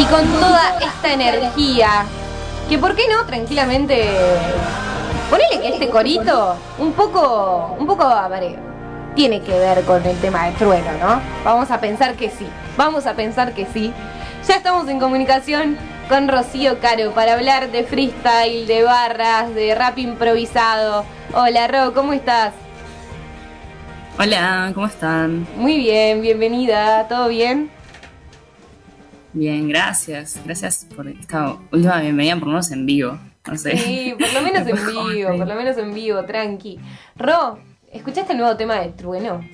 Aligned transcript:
y 0.00 0.04
con 0.04 0.26
toda 0.40 0.78
esta 0.80 1.12
energía, 1.12 2.06
que 2.70 2.78
por 2.78 2.96
qué 2.96 3.02
no 3.06 3.26
tranquilamente 3.26 4.08
ponele 5.28 5.60
que 5.60 5.68
este 5.74 5.90
corito 5.90 6.56
un 6.78 6.94
poco, 6.94 7.76
un 7.78 7.86
poco 7.86 8.04
a 8.04 8.26
ver, 8.28 8.58
tiene 9.14 9.42
que 9.42 9.52
ver 9.52 9.84
con 9.84 10.02
el 10.06 10.16
tema 10.20 10.46
del 10.46 10.54
trueno, 10.54 10.90
¿no? 10.98 11.20
Vamos 11.44 11.70
a 11.70 11.80
pensar 11.80 12.14
que 12.14 12.30
sí, 12.30 12.46
vamos 12.78 13.06
a 13.06 13.12
pensar 13.12 13.52
que 13.52 13.66
sí. 13.66 13.92
Ya 14.48 14.56
estamos 14.56 14.88
en 14.88 15.00
comunicación 15.00 15.76
con 16.08 16.28
Rocío 16.28 16.80
Caro 16.80 17.10
para 17.12 17.34
hablar 17.34 17.70
de 17.70 17.84
freestyle, 17.84 18.66
de 18.66 18.82
barras, 18.82 19.54
de 19.54 19.74
rap 19.74 19.98
improvisado. 19.98 21.04
Hola 21.34 21.68
Ro, 21.68 21.92
¿cómo 21.92 22.14
estás? 22.14 22.54
Hola, 24.18 24.70
¿cómo 24.74 24.86
están? 24.86 25.46
Muy 25.56 25.76
bien, 25.76 26.22
bienvenida, 26.22 27.06
¿todo 27.06 27.28
bien? 27.28 27.70
Bien, 29.32 29.68
gracias. 29.68 30.40
Gracias 30.44 30.86
por 30.94 31.06
esta 31.06 31.56
última 31.72 32.00
bienvenida, 32.00 32.34
por 32.34 32.48
lo 32.48 32.52
menos 32.52 32.70
en 32.72 32.86
vivo. 32.86 33.18
No 33.46 33.56
sé. 33.56 33.76
Sí, 33.76 34.14
por 34.18 34.32
lo 34.32 34.42
menos 34.42 34.66
en 34.66 34.76
vivo, 34.86 35.36
por 35.36 35.46
lo 35.46 35.54
menos 35.54 35.76
en 35.78 35.94
vivo, 35.94 36.24
tranqui. 36.24 36.78
Ro, 37.16 37.58
¿escuchaste 37.92 38.32
el 38.32 38.38
nuevo 38.38 38.56
tema 38.56 38.80
de 38.80 38.88
Trueno? 38.90 39.44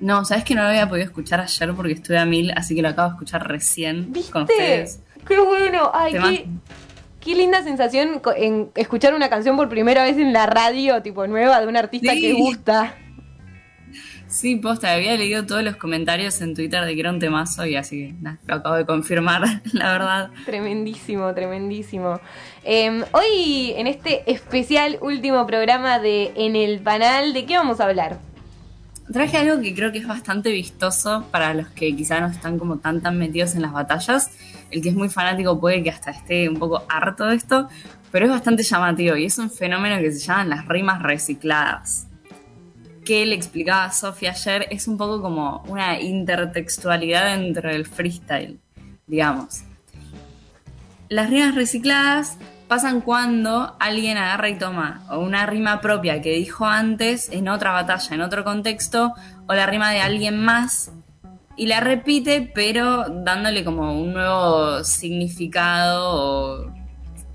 No, 0.00 0.24
sabes 0.24 0.44
que 0.44 0.54
no 0.54 0.62
lo 0.62 0.68
había 0.68 0.88
podido 0.88 1.06
escuchar 1.06 1.40
ayer 1.40 1.72
porque 1.74 1.92
estuve 1.92 2.18
a 2.18 2.26
mil, 2.26 2.52
así 2.56 2.74
que 2.74 2.82
lo 2.82 2.88
acabo 2.88 3.08
de 3.08 3.14
escuchar 3.14 3.48
recién 3.48 4.12
con 4.30 4.42
ustedes. 4.42 5.00
¡Qué 5.26 5.38
bueno! 5.40 5.90
¡Ay, 5.92 6.12
qué, 6.12 6.48
qué, 7.20 7.34
linda 7.34 7.62
sensación 7.62 8.20
en 8.36 8.70
escuchar 8.74 9.14
una 9.14 9.28
canción 9.28 9.56
por 9.56 9.68
primera 9.68 10.02
vez 10.02 10.18
en 10.18 10.32
la 10.32 10.46
radio, 10.46 11.02
tipo 11.02 11.26
nueva, 11.26 11.60
de 11.60 11.66
un 11.66 11.76
artista 11.76 12.12
que 12.14 12.34
gusta! 12.34 12.94
Sí, 14.28 14.56
posta, 14.56 14.92
había 14.92 15.16
leído 15.16 15.46
todos 15.46 15.62
los 15.62 15.76
comentarios 15.76 16.40
en 16.40 16.54
Twitter 16.54 16.84
de 16.84 16.94
que 16.94 17.00
era 17.00 17.10
un 17.10 17.20
temazo 17.20 17.64
y 17.64 17.76
así 17.76 18.12
lo 18.46 18.54
acabo 18.54 18.74
de 18.74 18.84
confirmar, 18.84 19.62
la 19.72 19.92
verdad. 19.92 20.30
Tremendísimo, 20.44 21.32
tremendísimo. 21.32 22.20
Em, 22.64 23.04
hoy, 23.12 23.72
en 23.76 23.86
este 23.86 24.28
especial 24.30 24.98
último 25.00 25.46
programa 25.46 26.00
de 26.00 26.32
En 26.34 26.56
el 26.56 26.80
Panal, 26.80 27.32
¿de 27.34 27.46
qué 27.46 27.56
vamos 27.56 27.78
a 27.78 27.84
hablar? 27.84 28.18
Traje 29.12 29.36
algo 29.36 29.62
que 29.62 29.72
creo 29.72 29.92
que 29.92 29.98
es 29.98 30.08
bastante 30.08 30.50
vistoso 30.50 31.24
para 31.30 31.54
los 31.54 31.68
que 31.68 31.94
quizá 31.94 32.18
no 32.18 32.26
están 32.26 32.58
como 32.58 32.78
tan 32.78 33.00
tan 33.00 33.16
metidos 33.16 33.54
en 33.54 33.62
las 33.62 33.72
batallas. 33.72 34.32
El 34.72 34.82
que 34.82 34.88
es 34.88 34.96
muy 34.96 35.08
fanático 35.08 35.60
puede 35.60 35.84
que 35.84 35.90
hasta 35.90 36.10
esté 36.10 36.48
un 36.48 36.58
poco 36.58 36.84
harto 36.88 37.26
de 37.26 37.36
esto, 37.36 37.68
pero 38.10 38.26
es 38.26 38.32
bastante 38.32 38.64
llamativo 38.64 39.16
y 39.16 39.26
es 39.26 39.38
un 39.38 39.48
fenómeno 39.48 40.00
que 40.00 40.10
se 40.10 40.18
llaman 40.18 40.48
las 40.48 40.66
rimas 40.66 41.00
recicladas 41.00 42.08
que 43.06 43.24
le 43.24 43.36
explicaba 43.36 43.90
Sofía 43.92 44.32
ayer 44.32 44.66
es 44.70 44.88
un 44.88 44.98
poco 44.98 45.22
como 45.22 45.62
una 45.68 45.98
intertextualidad 46.00 47.34
entre 47.34 47.74
el 47.74 47.86
freestyle, 47.86 48.58
digamos. 49.06 49.62
Las 51.08 51.30
rimas 51.30 51.54
recicladas 51.54 52.36
pasan 52.66 53.00
cuando 53.00 53.76
alguien 53.78 54.18
agarra 54.18 54.48
y 54.48 54.58
toma 54.58 55.06
una 55.10 55.46
rima 55.46 55.80
propia 55.80 56.20
que 56.20 56.32
dijo 56.32 56.66
antes 56.66 57.30
en 57.30 57.48
otra 57.48 57.70
batalla, 57.70 58.14
en 58.14 58.22
otro 58.22 58.42
contexto, 58.42 59.14
o 59.46 59.54
la 59.54 59.66
rima 59.66 59.92
de 59.92 60.00
alguien 60.00 60.44
más 60.44 60.90
y 61.56 61.66
la 61.66 61.78
repite, 61.78 62.50
pero 62.52 63.04
dándole 63.08 63.64
como 63.64 64.02
un 64.02 64.12
nuevo 64.12 64.82
significado 64.82 66.10
o 66.10 66.72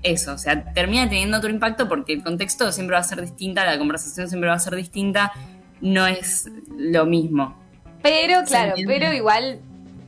eso, 0.02 0.34
o 0.34 0.38
sea, 0.38 0.74
termina 0.74 1.08
teniendo 1.08 1.38
otro 1.38 1.48
impacto 1.48 1.88
porque 1.88 2.12
el 2.12 2.22
contexto 2.22 2.70
siempre 2.72 2.94
va 2.94 3.00
a 3.00 3.04
ser 3.04 3.22
distinta, 3.22 3.64
la 3.64 3.78
conversación 3.78 4.28
siempre 4.28 4.50
va 4.50 4.56
a 4.56 4.58
ser 4.58 4.76
distinta 4.76 5.32
no 5.82 6.06
es 6.06 6.48
lo 6.74 7.04
mismo. 7.04 7.54
Pero, 8.02 8.42
claro, 8.44 8.74
pero 8.86 9.12
igual, 9.12 9.60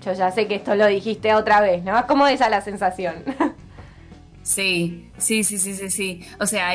yo 0.04 0.12
ya 0.14 0.30
sé 0.30 0.48
que 0.48 0.56
esto 0.56 0.74
lo 0.74 0.86
dijiste 0.86 1.34
otra 1.34 1.60
vez, 1.60 1.84
¿no? 1.84 2.06
¿Cómo 2.06 2.26
esa 2.26 2.48
la 2.48 2.62
sensación? 2.62 3.16
Sí, 4.44 5.10
sí, 5.16 5.42
sí, 5.42 5.56
sí, 5.56 5.72
sí, 5.72 5.90
sí. 5.90 6.20
O 6.38 6.44
sea, 6.44 6.74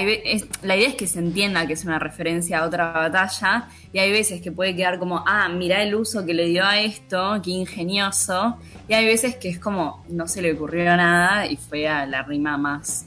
la 0.64 0.76
idea 0.76 0.88
es 0.88 0.96
que 0.96 1.06
se 1.06 1.20
entienda 1.20 1.68
que 1.68 1.74
es 1.74 1.86
una 1.86 2.00
referencia 2.00 2.58
a 2.58 2.66
otra 2.66 2.92
batalla 2.92 3.68
y 3.94 4.00
hay 4.00 4.12
veces 4.12 4.42
que 4.42 4.52
puede 4.52 4.76
quedar 4.76 4.98
como, 4.98 5.24
ah, 5.28 5.48
mira 5.50 5.84
el 5.84 5.94
uso 5.94 6.26
que 6.26 6.34
le 6.34 6.48
dio 6.48 6.66
a 6.66 6.80
esto, 6.80 7.40
qué 7.44 7.52
ingenioso. 7.52 8.58
Y 8.88 8.96
hay 8.96 9.06
veces 9.06 9.36
que 9.36 9.50
es 9.50 9.60
como, 9.60 10.04
no 10.10 10.28
se 10.28 10.42
le 10.42 10.54
ocurrió 10.54 10.98
nada 10.98 11.46
y 11.46 11.58
fue 11.58 11.88
a 11.88 12.08
la 12.08 12.24
rima 12.24 12.58
más 12.58 13.06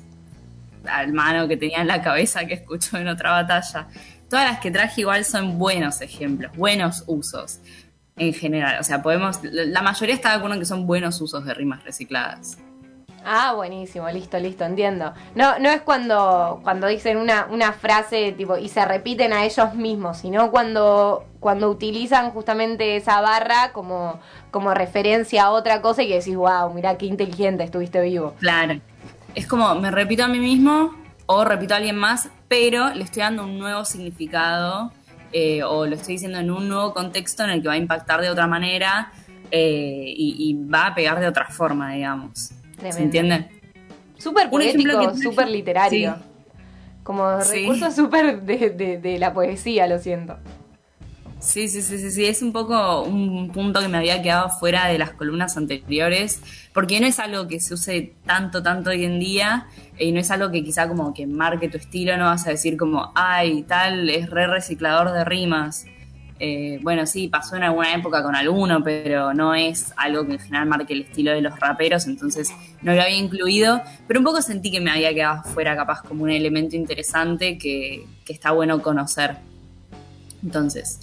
al 0.88 1.12
mano 1.12 1.48
que 1.48 1.56
tenía 1.56 1.80
en 1.80 1.86
la 1.86 2.02
cabeza 2.02 2.44
que 2.46 2.54
escuchó 2.54 2.98
en 2.98 3.08
otra 3.08 3.32
batalla. 3.32 3.88
Todas 4.32 4.50
las 4.50 4.60
que 4.60 4.70
traje 4.70 5.02
igual 5.02 5.26
son 5.26 5.58
buenos 5.58 6.00
ejemplos, 6.00 6.56
buenos 6.56 7.04
usos 7.06 7.60
en 8.16 8.32
general. 8.32 8.80
O 8.80 8.82
sea, 8.82 9.02
podemos. 9.02 9.40
La 9.42 9.82
mayoría 9.82 10.14
está 10.14 10.30
de 10.30 10.36
acuerdo 10.36 10.54
en 10.54 10.60
que 10.60 10.64
son 10.64 10.86
buenos 10.86 11.20
usos 11.20 11.44
de 11.44 11.52
rimas 11.52 11.84
recicladas. 11.84 12.56
Ah, 13.26 13.52
buenísimo, 13.54 14.08
listo, 14.08 14.38
listo, 14.38 14.64
entiendo. 14.64 15.12
No, 15.34 15.58
no 15.58 15.68
es 15.68 15.82
cuando, 15.82 16.60
cuando 16.62 16.86
dicen 16.86 17.18
una, 17.18 17.46
una 17.50 17.74
frase 17.74 18.32
tipo 18.32 18.56
y 18.56 18.70
se 18.70 18.82
repiten 18.86 19.34
a 19.34 19.44
ellos 19.44 19.74
mismos, 19.74 20.16
sino 20.16 20.50
cuando, 20.50 21.26
cuando 21.38 21.68
utilizan 21.68 22.30
justamente 22.30 22.96
esa 22.96 23.20
barra 23.20 23.72
como, 23.74 24.18
como 24.50 24.72
referencia 24.72 25.42
a 25.42 25.50
otra 25.50 25.82
cosa 25.82 26.04
y 26.04 26.08
que 26.08 26.20
decís, 26.20 26.36
wow, 26.36 26.72
mira 26.72 26.96
qué 26.96 27.04
inteligente 27.04 27.64
estuviste 27.64 28.00
vivo. 28.00 28.34
Claro. 28.40 28.80
Es 29.34 29.46
como, 29.46 29.74
me 29.74 29.90
repito 29.90 30.24
a 30.24 30.28
mí 30.28 30.38
mismo, 30.38 30.94
o 31.26 31.44
repito 31.44 31.74
a 31.74 31.76
alguien 31.76 31.96
más, 31.96 32.30
pero 32.52 32.92
le 32.92 33.04
estoy 33.04 33.22
dando 33.22 33.44
un 33.44 33.58
nuevo 33.58 33.82
significado 33.82 34.92
eh, 35.32 35.62
o 35.62 35.86
lo 35.86 35.94
estoy 35.94 36.16
diciendo 36.16 36.38
en 36.38 36.50
un 36.50 36.68
nuevo 36.68 36.92
contexto 36.92 37.44
en 37.44 37.48
el 37.48 37.62
que 37.62 37.68
va 37.68 37.72
a 37.72 37.78
impactar 37.78 38.20
de 38.20 38.28
otra 38.28 38.46
manera 38.46 39.10
eh, 39.50 40.04
y, 40.06 40.54
va 40.70 40.88
a 40.88 40.94
pegar 40.94 41.18
de 41.18 41.28
otra 41.28 41.46
forma, 41.46 41.94
digamos. 41.94 42.50
¿Se 42.90 43.02
entiende? 43.02 43.48
Súper 44.18 44.50
poético, 44.50 45.16
súper 45.16 45.48
literario. 45.48 46.16
Como 47.02 47.38
recurso 47.38 47.90
súper 47.90 48.42
de, 48.42 48.98
de 49.00 49.18
la 49.18 49.32
poesía, 49.32 49.86
lo 49.86 49.98
siento. 49.98 50.36
Sí, 51.42 51.68
sí, 51.68 51.82
sí, 51.82 51.98
sí, 51.98 52.12
sí, 52.12 52.24
es 52.24 52.40
un 52.40 52.52
poco 52.52 53.02
un 53.02 53.50
punto 53.50 53.80
que 53.80 53.88
me 53.88 53.98
había 53.98 54.22
quedado 54.22 54.48
fuera 54.48 54.86
de 54.86 54.96
las 54.96 55.10
columnas 55.10 55.56
anteriores, 55.56 56.40
porque 56.72 57.00
no 57.00 57.08
es 57.08 57.18
algo 57.18 57.48
que 57.48 57.58
se 57.58 57.74
use 57.74 58.14
tanto, 58.24 58.62
tanto 58.62 58.90
hoy 58.90 59.04
en 59.04 59.18
día, 59.18 59.66
y 59.98 60.12
no 60.12 60.20
es 60.20 60.30
algo 60.30 60.52
que 60.52 60.62
quizá 60.62 60.86
como 60.86 61.12
que 61.12 61.26
marque 61.26 61.68
tu 61.68 61.78
estilo, 61.78 62.16
no 62.16 62.26
vas 62.26 62.46
a 62.46 62.50
decir 62.50 62.76
como, 62.76 63.10
ay, 63.16 63.64
tal, 63.64 64.08
es 64.08 64.30
re 64.30 64.46
reciclador 64.46 65.10
de 65.12 65.24
rimas. 65.24 65.84
Eh, 66.38 66.78
bueno, 66.80 67.06
sí, 67.06 67.26
pasó 67.26 67.56
en 67.56 67.64
alguna 67.64 67.92
época 67.92 68.22
con 68.22 68.36
alguno, 68.36 68.80
pero 68.84 69.34
no 69.34 69.52
es 69.56 69.92
algo 69.96 70.24
que 70.24 70.34
en 70.34 70.38
general 70.38 70.68
marque 70.68 70.92
el 70.92 71.02
estilo 71.02 71.32
de 71.32 71.42
los 71.42 71.58
raperos, 71.58 72.06
entonces 72.06 72.52
no 72.82 72.94
lo 72.94 73.02
había 73.02 73.16
incluido, 73.16 73.82
pero 74.06 74.20
un 74.20 74.24
poco 74.24 74.42
sentí 74.42 74.70
que 74.70 74.80
me 74.80 74.92
había 74.92 75.12
quedado 75.12 75.42
fuera 75.42 75.74
capaz 75.74 76.02
como 76.02 76.22
un 76.22 76.30
elemento 76.30 76.76
interesante 76.76 77.58
que, 77.58 78.06
que 78.24 78.32
está 78.32 78.52
bueno 78.52 78.80
conocer. 78.80 79.38
Entonces, 80.44 81.00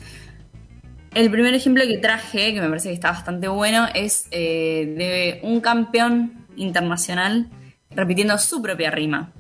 el 1.14 1.31
primer 1.31 1.53
ejemplo 1.53 1.84
que 1.86 1.97
traje, 1.97 2.53
que 2.53 2.62
me 2.62 2.68
parece 2.68 2.90
que 2.90 2.96
está 2.96 3.12
bastante 3.12 3.47
bueno, 3.47 3.88
es 3.94 4.28
eh, 4.31 4.94
de 4.97 5.40
un 5.47 5.59
campeón 5.62 6.46
internacional 6.56 7.50
repitiendo 7.92 8.38
su 8.38 8.62
propia 8.62 8.92
rima. 8.92 9.31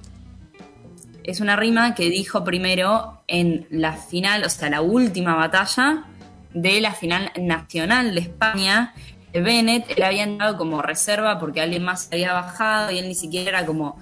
Es 1.23 1.41
una 1.41 1.55
rima 1.55 1.93
que 1.93 2.09
dijo 2.09 2.43
primero 2.43 3.21
en 3.27 3.67
la 3.69 3.93
final, 3.93 4.43
o 4.43 4.49
sea, 4.49 4.69
la 4.69 4.81
última 4.81 5.35
batalla 5.35 6.05
de 6.53 6.81
la 6.81 6.93
final 6.93 7.31
nacional 7.39 8.15
de 8.15 8.21
España. 8.21 8.93
Bennett, 9.31 9.91
él 9.95 10.01
había 10.01 10.23
entrado 10.23 10.57
como 10.57 10.81
reserva 10.81 11.37
porque 11.39 11.61
alguien 11.61 11.83
más 11.83 12.09
había 12.11 12.33
bajado 12.33 12.91
y 12.91 12.97
él 12.97 13.07
ni 13.07 13.13
siquiera 13.13 13.49
era 13.49 13.65
como 13.67 13.99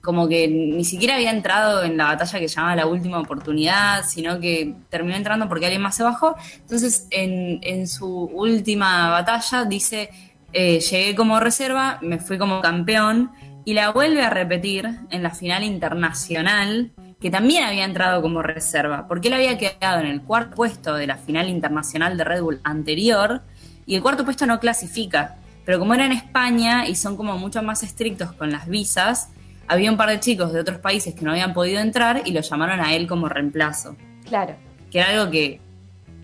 como 0.00 0.28
que 0.28 0.48
ni 0.48 0.84
siquiera 0.84 1.14
había 1.14 1.30
entrado 1.30 1.82
en 1.82 1.96
la 1.96 2.06
batalla 2.06 2.38
que 2.38 2.48
llamaba 2.48 2.76
La 2.76 2.86
Última 2.86 3.20
Oportunidad, 3.20 4.04
sino 4.06 4.40
que 4.40 4.74
terminó 4.88 5.16
entrando 5.16 5.48
porque 5.48 5.66
alguien 5.66 5.82
más 5.82 5.96
se 5.96 6.02
bajó. 6.02 6.36
Entonces, 6.60 7.06
en, 7.10 7.86
su 7.86 8.06
última 8.06 9.10
batalla 9.10 9.64
dice, 9.64 10.10
eh, 10.52 10.80
llegué 10.80 11.14
como 11.14 11.40
reserva, 11.40 11.98
me 12.02 12.18
fui 12.18 12.38
como 12.38 12.60
campeón, 12.60 13.30
y 13.64 13.74
la 13.74 13.90
vuelve 13.90 14.22
a 14.22 14.30
repetir 14.30 14.88
en 15.10 15.22
la 15.22 15.30
final 15.30 15.62
internacional, 15.62 16.92
que 17.20 17.30
también 17.30 17.64
había 17.64 17.84
entrado 17.84 18.20
como 18.20 18.42
reserva, 18.42 19.06
porque 19.06 19.28
él 19.28 19.34
había 19.34 19.56
quedado 19.56 20.00
en 20.00 20.06
el 20.06 20.22
cuarto 20.22 20.56
puesto 20.56 20.94
de 20.94 21.06
la 21.06 21.16
final 21.16 21.48
internacional 21.48 22.16
de 22.16 22.24
Red 22.24 22.42
Bull 22.42 22.60
anterior, 22.64 23.42
y 23.86 23.94
el 23.94 24.02
cuarto 24.02 24.24
puesto 24.24 24.46
no 24.46 24.58
clasifica. 24.58 25.36
Pero 25.64 25.78
como 25.78 25.94
era 25.94 26.06
en 26.06 26.12
España 26.12 26.88
y 26.88 26.96
son 26.96 27.16
como 27.16 27.38
mucho 27.38 27.62
más 27.62 27.82
estrictos 27.82 28.32
con 28.32 28.50
las 28.50 28.66
visas, 28.66 29.28
había 29.68 29.90
un 29.90 29.96
par 29.96 30.10
de 30.10 30.20
chicos 30.20 30.52
de 30.52 30.60
otros 30.60 30.78
países 30.78 31.14
que 31.14 31.24
no 31.24 31.30
habían 31.30 31.52
podido 31.52 31.80
entrar 31.80 32.22
y 32.24 32.32
lo 32.32 32.40
llamaron 32.40 32.80
a 32.80 32.94
él 32.94 33.06
como 33.06 33.28
reemplazo. 33.28 33.96
Claro. 34.28 34.54
Que 34.90 34.98
era 34.98 35.10
algo 35.10 35.30
que 35.30 35.60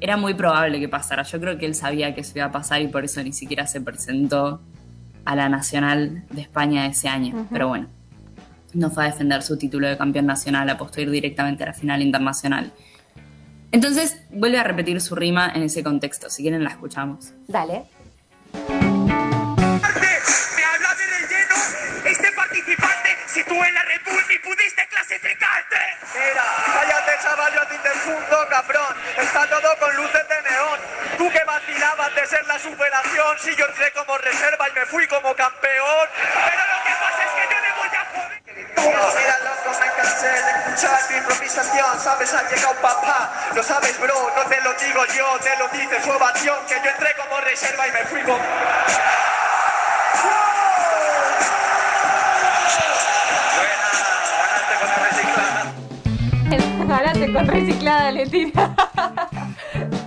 era 0.00 0.16
muy 0.16 0.34
probable 0.34 0.78
que 0.80 0.88
pasara. 0.88 1.22
Yo 1.22 1.40
creo 1.40 1.58
que 1.58 1.66
él 1.66 1.74
sabía 1.74 2.14
que 2.14 2.20
eso 2.20 2.32
iba 2.36 2.46
a 2.46 2.52
pasar 2.52 2.80
y 2.82 2.88
por 2.88 3.04
eso 3.04 3.22
ni 3.22 3.32
siquiera 3.32 3.66
se 3.66 3.80
presentó 3.80 4.60
a 5.24 5.36
la 5.36 5.48
Nacional 5.48 6.24
de 6.30 6.40
España 6.42 6.86
ese 6.86 7.08
año. 7.08 7.46
Pero 7.50 7.68
bueno, 7.68 7.88
no 8.74 8.90
fue 8.90 9.04
a 9.04 9.06
defender 9.06 9.42
su 9.42 9.56
título 9.56 9.88
de 9.88 9.96
campeón 9.96 10.26
nacional, 10.26 10.68
apostó 10.70 11.00
ir 11.00 11.10
directamente 11.10 11.64
a 11.64 11.66
la 11.66 11.74
final 11.74 12.02
internacional. 12.02 12.72
Entonces 13.70 14.22
vuelve 14.30 14.58
a 14.58 14.64
repetir 14.64 15.00
su 15.00 15.14
rima 15.14 15.52
en 15.54 15.62
ese 15.62 15.82
contexto. 15.82 16.30
Si 16.30 16.42
quieren 16.42 16.64
la 16.64 16.70
escuchamos. 16.70 17.32
Dale. 17.46 17.84
manera. 26.28 26.44
Cállate, 26.72 27.22
chaval, 27.22 27.52
yo 27.52 27.62
a 27.62 27.66
ti 27.66 27.78
te 27.78 27.90
fundo, 27.90 28.48
cabrón. 28.48 28.96
Está 29.16 29.46
todo 29.48 29.76
con 29.78 29.96
luces 29.96 30.28
de 30.28 30.42
neón. 30.50 30.80
Tú 31.16 31.30
que 31.30 31.44
vacilabas 31.44 32.14
de 32.14 32.26
ser 32.26 32.46
la 32.46 32.58
superación, 32.58 33.38
si 33.38 33.54
yo 33.56 33.66
entré 33.66 33.92
como 33.92 34.18
reserva 34.18 34.68
y 34.68 34.72
me 34.72 34.86
fui 34.86 35.06
como 35.08 35.34
campeón. 35.34 36.08
Pero 36.44 36.62
lo 36.72 36.84
que 36.84 36.92
pasa 37.00 37.24
es 37.24 37.30
que 37.32 37.54
yo 37.54 37.60
le 37.60 37.72
voy 37.72 37.88
a 37.88 38.04
joder. 38.14 38.74
Todos 38.74 39.14
miran 39.14 39.44
locos, 39.44 39.78
escuchar 39.80 41.08
tu 41.08 41.14
improvisación. 41.14 42.00
Sabes, 42.00 42.34
ha 42.34 42.42
llegado 42.48 42.74
papá. 42.76 43.30
Lo 43.54 43.62
sabes, 43.62 43.98
bro, 44.00 44.32
no 44.36 44.42
te 44.44 44.60
lo 44.60 44.72
digo 44.74 45.04
yo, 45.06 45.38
te 45.40 45.56
lo 45.56 45.68
dice 45.68 46.02
su 46.02 46.10
ovación. 46.10 46.56
Que 46.66 46.80
yo 46.82 46.90
entré 46.90 47.14
como 47.16 47.40
reserva 47.40 47.86
y 47.88 47.92
me 47.92 48.04
fui 48.06 48.22
como. 48.22 48.38
Reciclada, 57.60 58.12
le 58.12 58.26
tira. 58.26 58.74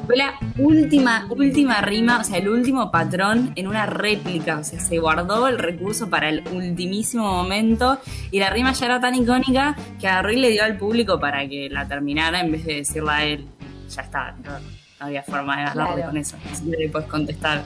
Fue 0.06 0.18
la 0.18 0.34
última, 0.58 1.28
última 1.30 1.82
rima, 1.82 2.20
o 2.20 2.24
sea, 2.24 2.38
el 2.38 2.50
último 2.50 2.92
patrón 2.92 3.54
en 3.56 3.68
una 3.68 3.86
réplica. 3.86 4.58
O 4.58 4.64
sea, 4.64 4.80
se 4.80 4.98
guardó 5.00 5.48
el 5.48 5.58
recurso 5.58 6.10
para 6.10 6.30
el 6.30 6.44
ultimísimo 6.52 7.26
momento 7.32 8.00
y 8.32 8.40
la 8.40 8.50
rima 8.50 8.74
ya 8.74 8.86
era 8.88 9.00
tan 9.00 9.16
icónica 9.16 9.76
que 10.00 10.08
agarró 10.08 10.32
y 10.32 10.38
le 10.38 10.50
dio 10.50 10.64
al 10.64 10.78
público 10.78 11.20
para 11.20 11.48
que 11.48 11.70
la 11.70 11.88
terminara 11.88 12.42
en 12.42 12.52
vez 12.52 12.66
de 12.66 12.76
decirla 12.78 13.18
a 13.18 13.24
él. 13.24 13.48
Ya 13.90 14.02
está, 14.02 14.32
no, 14.44 14.52
no 14.52 15.06
había 15.06 15.24
forma 15.24 15.58
de 15.58 15.64
ganarle 15.66 15.94
Claro. 15.96 16.08
con 16.10 16.18
eso. 16.18 16.38
Que 16.70 16.78
le 16.78 16.90
puedes 16.90 17.08
contestar. 17.08 17.64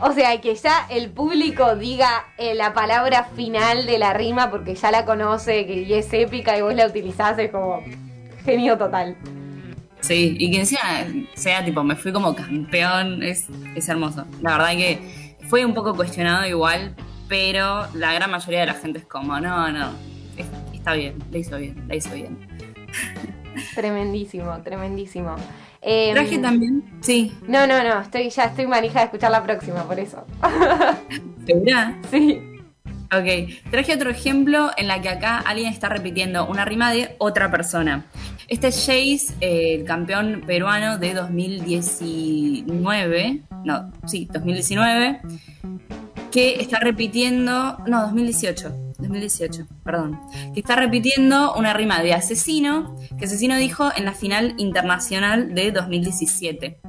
O 0.00 0.12
sea, 0.12 0.40
que 0.40 0.54
ya 0.56 0.86
el 0.90 1.10
público 1.10 1.76
diga 1.76 2.08
eh, 2.36 2.54
la 2.54 2.74
palabra 2.74 3.24
final 3.36 3.86
de 3.86 3.98
la 3.98 4.12
rima 4.12 4.50
porque 4.50 4.74
ya 4.74 4.90
la 4.90 5.04
conoce, 5.04 5.64
que 5.66 5.82
y 5.82 5.94
es 5.94 6.12
épica 6.12 6.58
y 6.58 6.62
vos 6.62 6.74
la 6.74 6.86
utilizás, 6.86 7.38
es 7.38 7.50
como 7.52 7.84
genio 8.44 8.76
total. 8.78 9.16
Sí, 10.00 10.36
y 10.38 10.50
que 10.50 10.60
encima 10.60 10.80
sea 11.34 11.64
tipo, 11.64 11.84
me 11.84 11.94
fui 11.96 12.12
como 12.12 12.34
campeón, 12.34 13.22
es, 13.22 13.46
es 13.76 13.88
hermoso. 13.88 14.26
La 14.40 14.58
verdad 14.58 14.70
que 14.72 15.36
fue 15.48 15.64
un 15.64 15.74
poco 15.74 15.94
cuestionado 15.94 16.46
igual, 16.46 16.94
pero 17.28 17.86
la 17.94 18.12
gran 18.12 18.30
mayoría 18.30 18.60
de 18.60 18.66
la 18.66 18.74
gente 18.74 18.98
es 18.98 19.06
como, 19.06 19.38
no, 19.40 19.70
no, 19.70 19.90
es- 20.36 20.46
está 20.74 20.94
bien, 20.94 21.14
la 21.30 21.38
hizo 21.38 21.56
bien, 21.56 21.84
la 21.86 21.94
hizo 21.96 22.12
bien. 22.14 22.36
Tremendísimo, 23.74 24.58
tremendísimo. 24.62 25.36
Em, 25.80 26.14
Traje 26.14 26.38
también, 26.38 26.84
sí, 27.00 27.32
No, 27.48 27.66
no, 27.66 27.82
no, 27.82 28.00
estoy, 28.00 28.28
ya 28.30 28.44
estoy 28.44 28.66
manija 28.66 29.00
de 29.00 29.04
escuchar 29.06 29.30
la 29.30 29.42
próxima, 29.42 29.82
por 29.84 29.98
eso. 29.98 30.24
¿segura? 31.46 31.96
Sí. 32.10 32.40
Ok, 33.14 33.26
traje 33.70 33.94
otro 33.94 34.08
ejemplo 34.08 34.70
en 34.74 34.88
la 34.88 35.02
que 35.02 35.10
acá 35.10 35.36
alguien 35.38 35.70
está 35.70 35.90
repitiendo 35.90 36.46
una 36.46 36.64
rima 36.64 36.90
de 36.90 37.14
otra 37.18 37.50
persona. 37.50 38.06
Este 38.48 38.68
es 38.68 38.86
Jace, 38.86 39.34
el 39.40 39.84
campeón 39.84 40.44
peruano 40.46 40.96
de 40.96 41.12
2019, 41.12 43.42
no, 43.66 43.92
sí, 44.06 44.26
2019, 44.32 45.20
que 46.30 46.62
está 46.62 46.80
repitiendo, 46.80 47.76
no, 47.86 48.00
2018, 48.00 48.94
2018, 48.98 49.66
perdón, 49.84 50.18
que 50.54 50.60
está 50.60 50.76
repitiendo 50.76 51.54
una 51.54 51.74
rima 51.74 52.02
de 52.02 52.14
asesino, 52.14 52.96
que 53.18 53.26
asesino 53.26 53.56
dijo 53.56 53.90
en 53.94 54.06
la 54.06 54.14
final 54.14 54.54
internacional 54.56 55.54
de 55.54 55.70
2017. 55.70 56.80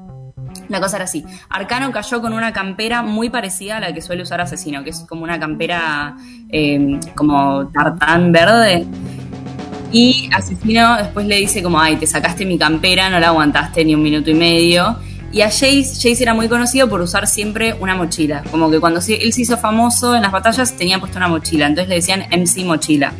La 0.69 0.79
cosa 0.79 0.97
era 0.97 1.05
así. 1.05 1.23
Arcano 1.49 1.91
cayó 1.91 2.21
con 2.21 2.33
una 2.33 2.53
campera 2.53 3.01
muy 3.01 3.29
parecida 3.29 3.77
a 3.77 3.79
la 3.79 3.93
que 3.93 4.01
suele 4.01 4.23
usar 4.23 4.41
Asesino, 4.41 4.83
que 4.83 4.91
es 4.91 5.05
como 5.07 5.23
una 5.23 5.39
campera 5.39 6.15
eh, 6.49 6.99
como 7.15 7.67
tartán 7.67 8.31
verde. 8.31 8.85
Y 9.91 10.29
Asesino 10.33 10.97
después 10.97 11.27
le 11.27 11.37
dice 11.37 11.61
como, 11.61 11.79
ay, 11.79 11.97
te 11.97 12.07
sacaste 12.07 12.45
mi 12.45 12.57
campera, 12.57 13.09
no 13.09 13.19
la 13.19 13.27
aguantaste 13.27 13.85
ni 13.85 13.93
un 13.93 14.01
minuto 14.01 14.29
y 14.31 14.33
medio. 14.33 14.97
Y 15.31 15.41
a 15.41 15.45
Jace, 15.45 15.93
Jace 15.95 16.21
era 16.21 16.35
muy 16.35 16.47
conocido 16.47 16.87
por 16.87 17.01
usar 17.01 17.25
siempre 17.27 17.73
una 17.79 17.95
mochila. 17.95 18.43
Como 18.51 18.69
que 18.69 18.79
cuando 18.79 18.99
él 18.99 19.33
se 19.33 19.41
hizo 19.41 19.57
famoso 19.57 20.15
en 20.15 20.21
las 20.21 20.31
batallas 20.31 20.77
tenía 20.77 20.99
puesto 20.99 21.17
una 21.17 21.27
mochila. 21.27 21.65
Entonces 21.65 21.89
le 21.89 21.95
decían 21.95 22.21
MC 22.31 22.65
Mochila. 22.65 23.13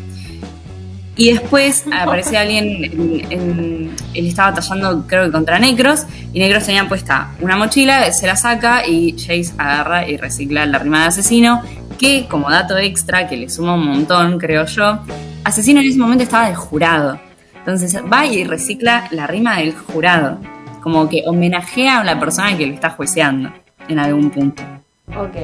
Y 1.15 1.31
después 1.31 1.85
aparece 1.93 2.37
alguien, 2.37 2.85
en- 2.85 3.31
en- 3.31 3.95
él 4.15 4.25
estaba 4.27 4.49
batallando 4.49 5.05
creo 5.07 5.25
que 5.25 5.31
contra 5.31 5.59
Necros, 5.59 6.05
y 6.33 6.39
Necros 6.39 6.65
tenía 6.65 6.87
puesta 6.87 7.31
una 7.39 7.55
mochila, 7.55 8.11
se 8.11 8.25
la 8.25 8.35
saca 8.35 8.85
y 8.87 9.11
Jace 9.13 9.53
agarra 9.59 10.07
y 10.07 10.17
recicla 10.17 10.65
la 10.65 10.79
rima 10.79 11.01
de 11.01 11.07
asesino, 11.09 11.61
que 11.99 12.25
como 12.27 12.49
dato 12.49 12.77
extra, 12.79 13.27
que 13.27 13.37
le 13.37 13.47
suma 13.49 13.75
un 13.75 13.85
montón, 13.85 14.39
creo 14.39 14.65
yo, 14.65 14.99
asesino 15.43 15.81
en 15.81 15.87
ese 15.87 15.99
momento 15.99 16.23
estaba 16.23 16.47
de 16.47 16.55
jurado. 16.55 17.19
Entonces 17.59 17.95
va 18.11 18.25
y 18.25 18.43
recicla 18.43 19.07
la 19.11 19.27
rima 19.27 19.57
del 19.57 19.73
jurado, 19.75 20.39
como 20.81 21.07
que 21.07 21.21
homenajea 21.27 21.99
a 21.99 22.03
la 22.03 22.19
persona 22.19 22.57
que 22.57 22.65
le 22.65 22.73
está 22.73 22.89
jueceando 22.89 23.53
en 23.87 23.99
algún 23.99 24.31
punto. 24.31 24.63
Ok, 25.09 25.35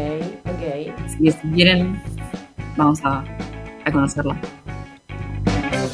ok. 0.46 0.94
Así 1.06 1.18
que 1.24 1.32
si 1.32 1.48
quieren, 1.54 2.02
vamos 2.76 3.00
a, 3.06 3.24
a 3.86 3.92
conocerla. 3.92 4.36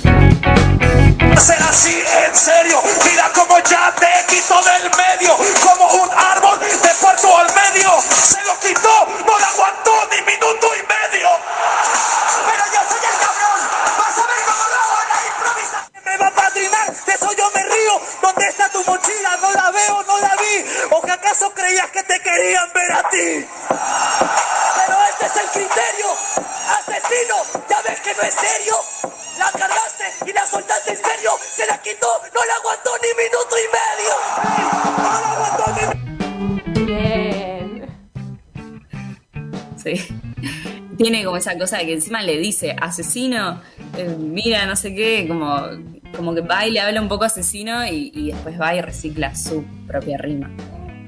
Ser 0.03 1.61
así, 1.61 2.03
en 2.25 2.35
serio, 2.35 2.81
mira 3.05 3.31
como 3.33 3.59
ya 3.59 3.93
te 3.99 4.25
quito 4.27 4.61
del 4.63 4.89
medio, 4.95 5.37
como 5.61 5.85
un 6.03 6.09
árbol 6.11 6.59
de 6.59 6.89
puerto 7.01 7.37
al 7.37 7.47
medio, 7.53 7.91
se 8.01 8.41
lo 8.43 8.59
quitó, 8.59 9.07
no 9.25 9.39
lo 9.39 9.45
aguantó 9.45 9.91
ni 10.11 10.21
minuto 10.21 10.67
y 10.75 10.81
medio. 10.87 11.29
Pero 12.45 12.63
yo 12.73 12.79
soy 12.89 13.03
el 13.11 13.17
cabrón, 13.19 13.59
vas 13.97 14.17
a 14.17 14.27
ver 14.27 14.41
cómo 14.45 14.63
lo 14.69 14.75
hago 14.81 14.97
la 15.13 15.19
improvisación. 15.27 16.03
Me 16.05 16.17
va 16.17 16.27
a 16.27 16.31
padrinar, 16.31 16.93
de 16.93 17.13
eso 17.13 17.31
yo 17.33 17.51
me 17.53 17.63
río, 17.63 18.01
¿dónde 18.21 18.47
está 18.47 18.69
tu 18.69 18.83
mochila? 18.85 19.37
No 19.41 19.51
la 19.51 19.71
veo, 19.71 20.03
no 20.07 20.17
la 20.19 20.35
vi, 20.37 20.65
o 20.91 21.01
que 21.01 21.11
acaso 21.11 21.53
creías 21.53 21.89
que 21.91 22.03
te 22.03 22.19
querían 22.21 22.71
ver 22.73 22.91
a 22.91 23.09
ti. 23.09 23.47
El 25.35 25.49
criterio, 25.51 26.07
asesino, 26.79 27.35
ya 27.69 27.81
ves 27.81 27.99
que 27.99 28.13
no 28.15 28.21
es 28.21 28.33
serio. 28.33 28.75
La 29.37 29.51
cargaste 29.51 30.05
y 30.29 30.33
la 30.33 30.45
soltaste 30.45 30.91
en 30.91 30.97
serio, 30.97 31.31
se 31.53 31.65
la 31.67 31.77
quitó, 31.81 32.07
no 32.33 32.39
la 32.45 32.53
aguantó 32.55 32.91
ni 33.01 33.09
minuto 33.21 33.55
y 33.59 33.67
medio. 33.75 34.13
No 34.97 35.19
la 35.21 35.31
aguantó 35.31 35.65
ni 35.75 36.85
Bien. 36.85 37.85
Sí. 39.75 40.07
Tiene 40.97 41.25
como 41.25 41.35
esa 41.35 41.57
cosa 41.57 41.79
de 41.79 41.85
que 41.85 41.93
encima 41.93 42.21
le 42.21 42.37
dice 42.37 42.73
asesino, 42.79 43.61
eh, 43.97 44.15
mira, 44.17 44.65
no 44.65 44.77
sé 44.77 44.95
qué, 44.95 45.27
como, 45.27 45.67
como 46.15 46.33
que 46.33 46.41
va 46.41 46.65
y 46.65 46.71
le 46.71 46.79
habla 46.79 47.01
un 47.01 47.09
poco 47.09 47.25
asesino 47.25 47.85
y, 47.85 48.11
y 48.15 48.31
después 48.31 48.59
va 48.59 48.73
y 48.73 48.79
recicla 48.81 49.35
su 49.35 49.65
propia 49.85 50.17
rima. 50.17 50.47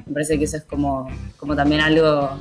Me 0.06 0.14
parece 0.14 0.38
que 0.38 0.44
eso 0.44 0.58
es 0.58 0.64
como, 0.64 1.10
como 1.38 1.56
también 1.56 1.80
algo 1.80 2.38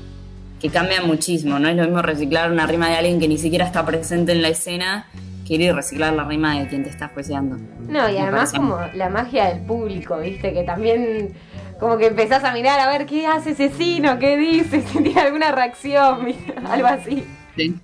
que 0.61 0.71
cambia 0.71 1.03
muchísimo, 1.03 1.59
no 1.59 1.69
es 1.69 1.77
lo 1.77 1.83
mismo 1.83 2.03
reciclar 2.03 2.51
una 2.51 2.67
rima 2.67 2.89
de 2.89 2.97
alguien 2.97 3.21
que 3.21 3.29
ni 3.29 3.39
siquiera 3.39 3.67
está 3.67 3.85
presente 3.85 4.33
en 4.33 4.43
la 4.43 4.49
escena 4.49 5.07
que 5.47 5.55
ir 5.55 5.61
y 5.61 5.71
reciclar 5.71 6.13
la 6.13 6.25
rima 6.25 6.59
de 6.59 6.67
quien 6.67 6.83
te 6.83 6.91
está 6.91 7.09
jueceando. 7.09 7.57
No, 7.89 8.11
y 8.11 8.19
además 8.19 8.53
como 8.53 8.79
la 8.95 9.09
magia 9.09 9.47
del 9.47 9.61
público, 9.61 10.19
¿viste? 10.19 10.53
Que 10.53 10.65
también 10.65 11.35
como 11.79 11.99
que 11.99 12.07
empezás 12.07 12.43
a 12.45 12.53
mirar 12.53 12.81
a 12.81 12.89
ver 12.89 13.07
qué 13.07 13.27
hace 13.27 13.51
asesino, 13.51 14.19
qué 14.19 14.37
dice, 14.37 14.83
si 14.87 15.03
tiene 15.03 15.21
alguna 15.21 15.53
reacción, 15.53 16.35
algo 16.69 16.87
así. 16.87 17.25
Sí. 17.57 17.75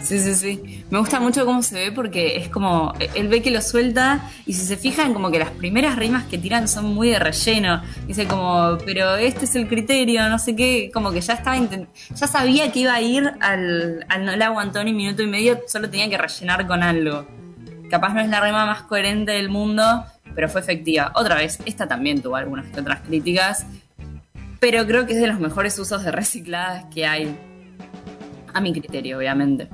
sí, 0.00 0.34
sí. 0.34 0.84
Me 0.90 0.98
gusta 0.98 1.20
mucho 1.20 1.44
cómo 1.44 1.62
se 1.62 1.74
ve 1.74 1.92
porque 1.92 2.38
es 2.38 2.48
como, 2.48 2.94
él 3.14 3.28
ve 3.28 3.42
que 3.42 3.50
lo 3.50 3.60
suelta 3.60 4.30
y 4.46 4.54
si 4.54 4.64
se 4.64 4.78
fijan 4.78 5.12
como 5.12 5.30
que 5.30 5.38
las 5.38 5.50
primeras 5.50 5.96
rimas 5.96 6.24
que 6.24 6.38
tiran 6.38 6.66
son 6.66 6.94
muy 6.94 7.10
de 7.10 7.18
relleno. 7.18 7.82
Dice 8.06 8.26
como, 8.26 8.78
pero 8.86 9.16
este 9.16 9.44
es 9.44 9.54
el 9.54 9.68
criterio, 9.68 10.28
no 10.30 10.38
sé 10.38 10.56
qué, 10.56 10.90
como 10.92 11.12
que 11.12 11.20
ya 11.20 11.34
estaba, 11.34 11.58
ya 11.58 12.26
sabía 12.26 12.72
que 12.72 12.80
iba 12.80 12.94
a 12.94 13.02
ir 13.02 13.30
al, 13.40 14.06
al 14.08 14.24
no 14.24 14.34
le 14.34 14.44
aguantó 14.44 14.82
ni 14.82 14.94
minuto 14.94 15.22
y 15.22 15.26
medio, 15.26 15.60
solo 15.66 15.90
tenía 15.90 16.08
que 16.08 16.16
rellenar 16.16 16.66
con 16.66 16.82
algo. 16.82 17.26
Capaz 17.90 18.14
no 18.14 18.20
es 18.20 18.28
la 18.28 18.40
rima 18.40 18.64
más 18.64 18.82
coherente 18.82 19.32
del 19.32 19.50
mundo, 19.50 20.04
pero 20.34 20.48
fue 20.48 20.60
efectiva. 20.60 21.12
Otra 21.14 21.36
vez, 21.36 21.58
esta 21.66 21.86
también 21.86 22.22
tuvo 22.22 22.36
algunas 22.36 22.66
otras 22.76 23.00
críticas, 23.00 23.66
pero 24.60 24.86
creo 24.86 25.06
que 25.06 25.12
es 25.12 25.20
de 25.20 25.26
los 25.26 25.38
mejores 25.38 25.78
usos 25.78 26.02
de 26.02 26.12
recicladas 26.12 26.86
que 26.94 27.06
hay. 27.06 27.36
A 28.52 28.60
mi 28.60 28.72
criterio, 28.72 29.18
obviamente. 29.18 29.68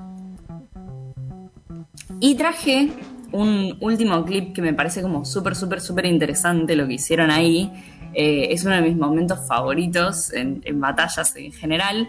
Y 2.20 2.34
traje 2.34 2.90
un 3.32 3.76
último 3.80 4.24
clip 4.24 4.54
que 4.54 4.62
me 4.62 4.72
parece 4.72 5.02
como 5.02 5.24
súper, 5.24 5.56
súper, 5.56 5.80
súper 5.80 6.06
interesante 6.06 6.76
lo 6.76 6.86
que 6.86 6.94
hicieron 6.94 7.30
ahí. 7.30 7.72
Eh, 8.14 8.48
es 8.50 8.64
uno 8.64 8.76
de 8.76 8.82
mis 8.82 8.96
momentos 8.96 9.46
favoritos 9.48 10.32
en, 10.32 10.62
en 10.64 10.80
batallas 10.80 11.34
en 11.36 11.52
general. 11.52 12.08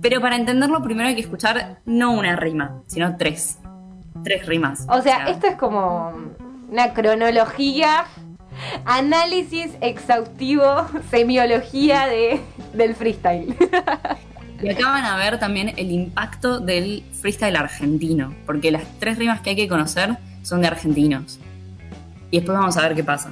Pero 0.00 0.20
para 0.20 0.36
entenderlo 0.36 0.82
primero 0.82 1.08
hay 1.08 1.14
que 1.14 1.22
escuchar 1.22 1.80
no 1.86 2.12
una 2.12 2.36
rima, 2.36 2.82
sino 2.86 3.16
tres. 3.16 3.58
Tres 4.22 4.46
rimas. 4.46 4.86
O 4.90 5.00
sea, 5.00 5.24
esto 5.28 5.46
es 5.46 5.56
como 5.56 6.12
una 6.70 6.92
cronología, 6.92 8.04
análisis 8.84 9.70
exhaustivo, 9.80 10.86
semiología 11.10 12.06
de, 12.06 12.40
del 12.74 12.94
freestyle. 12.94 13.56
Y 14.66 14.70
acá 14.70 14.90
van 14.90 15.04
a 15.04 15.16
ver 15.16 15.38
también 15.38 15.72
el 15.76 15.92
impacto 15.92 16.58
del 16.58 17.04
freestyle 17.12 17.54
argentino, 17.54 18.34
porque 18.46 18.72
las 18.72 18.82
tres 18.98 19.16
rimas 19.16 19.40
que 19.40 19.50
hay 19.50 19.56
que 19.56 19.68
conocer 19.68 20.16
son 20.42 20.60
de 20.60 20.66
argentinos. 20.66 21.38
Y 22.32 22.38
después 22.38 22.58
vamos 22.58 22.76
a 22.76 22.82
ver 22.82 22.96
qué 22.96 23.04
pasa. 23.04 23.30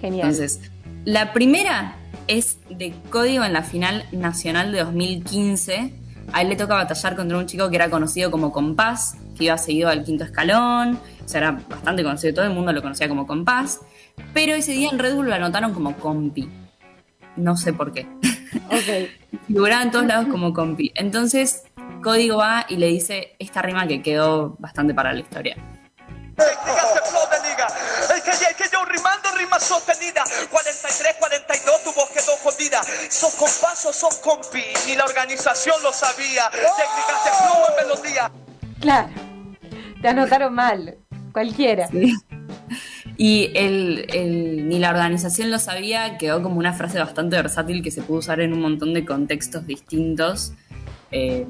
Genial. 0.00 0.28
Entonces, 0.28 0.60
la 1.06 1.32
primera 1.32 1.94
es 2.28 2.58
de 2.68 2.92
código 3.10 3.44
en 3.44 3.54
la 3.54 3.62
final 3.62 4.04
nacional 4.12 4.70
de 4.72 4.80
2015. 4.80 5.94
A 6.32 6.42
él 6.42 6.48
le 6.50 6.56
toca 6.56 6.74
batallar 6.74 7.16
contra 7.16 7.38
un 7.38 7.46
chico 7.46 7.70
que 7.70 7.76
era 7.76 7.88
conocido 7.88 8.30
como 8.30 8.52
Compás, 8.52 9.16
que 9.38 9.44
iba 9.44 9.56
seguido 9.56 9.88
al 9.88 10.04
quinto 10.04 10.24
escalón, 10.24 10.98
o 11.24 11.28
sea, 11.28 11.40
era 11.40 11.52
bastante 11.52 12.02
conocido, 12.02 12.34
todo 12.34 12.44
el 12.44 12.52
mundo 12.52 12.72
lo 12.72 12.82
conocía 12.82 13.08
como 13.08 13.26
Compás, 13.26 13.80
pero 14.34 14.54
ese 14.54 14.72
día 14.72 14.90
en 14.90 14.98
Red 14.98 15.14
Bull 15.14 15.26
lo 15.26 15.34
anotaron 15.34 15.72
como 15.72 15.96
Compi. 15.96 16.48
No 17.36 17.56
sé 17.56 17.72
por 17.72 17.92
qué. 17.92 18.06
Ok. 18.66 19.10
Figuraba 19.46 19.82
en 19.82 19.90
todos 19.90 20.06
lados 20.06 20.26
como 20.30 20.52
Compi. 20.52 20.92
Entonces, 20.94 21.64
Código 22.02 22.38
va 22.38 22.66
y 22.68 22.76
le 22.76 22.86
dice 22.86 23.36
esta 23.38 23.62
rima 23.62 23.86
que 23.86 24.02
quedó 24.02 24.56
bastante 24.58 24.94
para 24.94 25.12
la 25.12 25.20
historia. 25.20 25.56
Que, 26.36 26.44
yo 28.72 28.84
rimando 28.84 29.30
rima 29.38 29.58
sostenida. 29.58 30.22
43, 30.50 31.16
42, 31.18 31.84
tu 31.84 31.92
voz 31.92 32.10
quedó 32.10 32.36
jodida. 32.42 32.82
Sos 33.08 33.34
compás 33.34 33.86
o 33.86 33.92
sos 33.92 34.16
compi. 34.16 34.62
Ni 34.86 34.96
la 34.96 35.04
organización 35.04 35.82
lo 35.82 35.92
sabía. 35.92 36.50
Técnicas 36.50 37.24
de 37.24 37.30
flow 37.30 37.64
en 37.68 37.86
melodía. 37.86 38.30
Claro. 38.80 39.08
Te 40.02 40.08
anotaron 40.08 40.54
mal. 40.54 40.98
Cualquiera. 41.32 41.88
Y 43.18 43.50
el, 43.54 44.06
el- 44.12 44.68
ni 44.68 44.78
la 44.78 44.90
organización 44.90 45.50
lo 45.50 45.58
sabía, 45.58 46.18
quedó 46.18 46.42
como 46.42 46.58
una 46.58 46.72
frase 46.74 46.98
bastante 46.98 47.36
versátil 47.36 47.82
que 47.82 47.90
se 47.90 48.02
pudo 48.02 48.18
usar 48.18 48.40
en 48.40 48.52
un 48.52 48.60
montón 48.60 48.92
de 48.94 49.04
contextos 49.04 49.66
distintos. 49.66 50.52
Eh, 51.10 51.46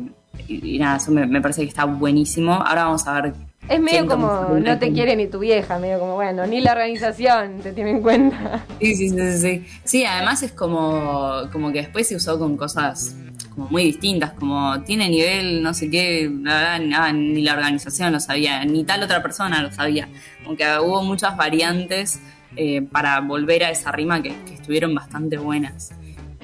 y, 0.49 0.77
y 0.77 0.79
nada, 0.79 0.99
eso 0.99 1.11
me, 1.11 1.27
me 1.27 1.41
parece 1.41 1.63
que 1.63 1.69
está 1.69 1.85
buenísimo. 1.85 2.53
Ahora 2.53 2.85
vamos 2.85 3.07
a 3.07 3.21
ver. 3.21 3.33
Es 3.69 3.81
medio 3.81 4.07
como 4.07 4.59
no 4.61 4.79
te 4.79 4.93
quiere 4.93 5.17
ni 5.17 5.27
tu 5.27 5.41
vieja, 5.41 5.77
medio 5.81 5.99
como, 5.99 6.15
bueno, 6.15 6.47
ni 6.47 6.61
la 6.61 6.71
organización 6.73 7.59
te 7.63 7.73
tiene 7.73 7.91
en 7.91 8.01
cuenta. 8.01 8.65
Sí, 8.81 8.95
sí, 8.95 9.09
sí, 9.11 9.17
sí, 9.19 9.39
sí. 9.41 9.67
Sí, 9.83 10.05
además 10.05 10.45
es 10.45 10.53
como, 10.53 11.49
como 11.51 11.73
que 11.73 11.79
después 11.79 12.07
se 12.07 12.15
usó 12.15 12.39
con 12.39 12.57
cosas 12.57 13.17
como 13.57 13.71
muy 13.71 13.85
distintas, 13.85 14.33
como 14.33 14.83
tiene 14.83 15.09
nivel, 15.09 15.63
no 15.63 15.73
sé 15.73 15.91
qué, 15.91 16.31
la 16.43 16.79
verdad, 16.79 17.13
ni 17.15 17.41
la 17.41 17.55
organización 17.55 18.13
lo 18.13 18.21
sabía, 18.21 18.63
ni 18.67 18.85
tal 18.85 19.03
otra 19.03 19.23
persona 19.23 19.63
lo 19.63 19.73
sabía. 19.73 20.09
Como 20.45 20.57
que 20.57 20.65
hubo 20.79 21.03
muchas 21.03 21.37
variantes 21.37 22.21
eh, 22.55 22.83
para 22.83 23.21
volver 23.21 23.65
a 23.65 23.71
esa 23.71 23.91
rima 23.93 24.23
que, 24.23 24.35
que 24.45 24.55
estuvieron 24.55 24.95
bastante 24.95 25.39
buenas. 25.39 25.93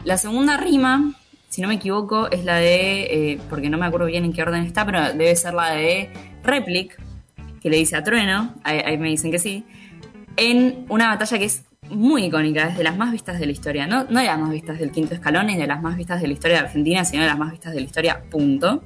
La 0.04 0.16
segunda 0.16 0.57
rima, 0.57 1.12
si 1.50 1.61
no 1.61 1.69
me 1.69 1.75
equivoco, 1.75 2.31
es 2.31 2.45
la 2.45 2.57
de, 2.57 3.02
eh, 3.02 3.40
porque 3.50 3.69
no 3.69 3.76
me 3.76 3.85
acuerdo 3.85 4.07
bien 4.07 4.25
en 4.25 4.33
qué 4.33 4.42
orden 4.42 4.64
está, 4.64 4.87
pero 4.87 5.12
debe 5.12 5.37
ser 5.37 5.52
la 5.52 5.73
de 5.73 6.11
Replic, 6.42 6.99
que 7.61 7.69
le 7.69 7.76
dice 7.76 7.95
a 7.95 8.02
Trueno, 8.02 8.54
ahí, 8.64 8.78
ahí 8.78 8.97
me 8.97 9.11
dicen 9.11 9.31
que 9.31 9.38
sí, 9.38 9.64
en 10.37 10.87
una 10.88 11.09
batalla 11.09 11.38
que 11.38 11.45
es 11.45 11.62
muy 11.92 12.25
icónica, 12.25 12.68
es 12.68 12.78
de 12.78 12.84
las 12.84 12.96
más 12.96 13.12
vistas 13.12 13.38
de 13.38 13.46
la 13.46 13.52
historia. 13.52 13.87
No, 13.87 14.04
no 14.04 14.20
de 14.20 14.26
las 14.26 14.38
más 14.38 14.50
vistas 14.50 14.78
del 14.78 14.90
quinto 14.90 15.14
escalón 15.14 15.46
ni 15.46 15.56
de 15.56 15.66
las 15.66 15.82
más 15.82 15.96
vistas 15.96 16.20
de 16.20 16.26
la 16.26 16.32
historia 16.32 16.58
de 16.58 16.64
Argentina, 16.64 17.04
sino 17.04 17.22
de 17.22 17.28
las 17.28 17.38
más 17.38 17.50
vistas 17.50 17.72
de 17.72 17.80
la 17.80 17.87
historia, 17.87 18.22
punto. 18.30 18.82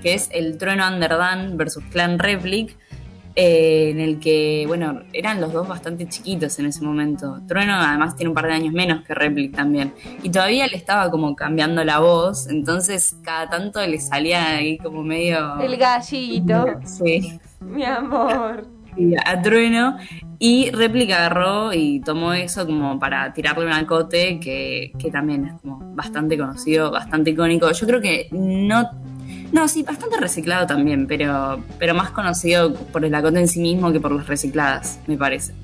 Que 0.00 0.14
es 0.14 0.28
el 0.32 0.58
Trueno 0.58 0.86
Underdan 0.86 1.56
versus 1.56 1.84
Clan 1.90 2.18
Replic, 2.18 2.76
eh, 3.34 3.90
en 3.90 4.00
el 4.00 4.18
que, 4.18 4.64
bueno, 4.66 5.02
eran 5.12 5.40
los 5.40 5.52
dos 5.52 5.68
bastante 5.68 6.08
chiquitos 6.08 6.58
en 6.58 6.66
ese 6.66 6.82
momento. 6.82 7.40
Trueno 7.46 7.74
además 7.74 8.16
tiene 8.16 8.30
un 8.30 8.34
par 8.34 8.46
de 8.46 8.54
años 8.54 8.72
menos 8.72 9.04
que 9.04 9.14
Replic 9.14 9.54
también. 9.54 9.92
Y 10.22 10.30
todavía 10.30 10.66
le 10.66 10.76
estaba 10.76 11.10
como 11.10 11.36
cambiando 11.36 11.84
la 11.84 11.98
voz, 11.98 12.48
entonces 12.48 13.16
cada 13.22 13.50
tanto 13.50 13.86
le 13.86 13.98
salía 13.98 14.56
ahí 14.56 14.78
como 14.78 15.02
medio... 15.02 15.60
El 15.60 15.76
gallito, 15.76 16.66
Sí 16.84 17.38
mi 17.60 17.84
amor. 17.84 18.66
A 19.24 19.42
Trueno 19.42 19.98
y 20.38 20.70
Réplica 20.70 21.16
agarró 21.18 21.72
y 21.72 22.00
tomó 22.00 22.32
eso 22.32 22.66
como 22.66 22.98
para 22.98 23.32
tirarle 23.32 23.66
un 23.66 23.72
alcote 23.72 24.38
que, 24.40 24.92
que 24.98 25.10
también 25.10 25.46
es 25.46 25.60
como 25.60 25.78
bastante 25.94 26.36
conocido, 26.36 26.90
bastante 26.90 27.30
icónico. 27.30 27.70
Yo 27.70 27.86
creo 27.86 28.00
que 28.00 28.28
no... 28.32 28.90
No, 29.52 29.68
sí, 29.68 29.84
bastante 29.84 30.16
reciclado 30.18 30.66
también, 30.66 31.06
pero, 31.06 31.62
pero 31.78 31.94
más 31.94 32.10
conocido 32.10 32.74
por 32.74 33.04
el 33.04 33.14
acote 33.14 33.38
en 33.38 33.48
sí 33.48 33.60
mismo 33.60 33.92
que 33.92 34.00
por 34.00 34.10
las 34.12 34.26
recicladas, 34.26 34.98
me 35.06 35.16
parece. 35.16 35.54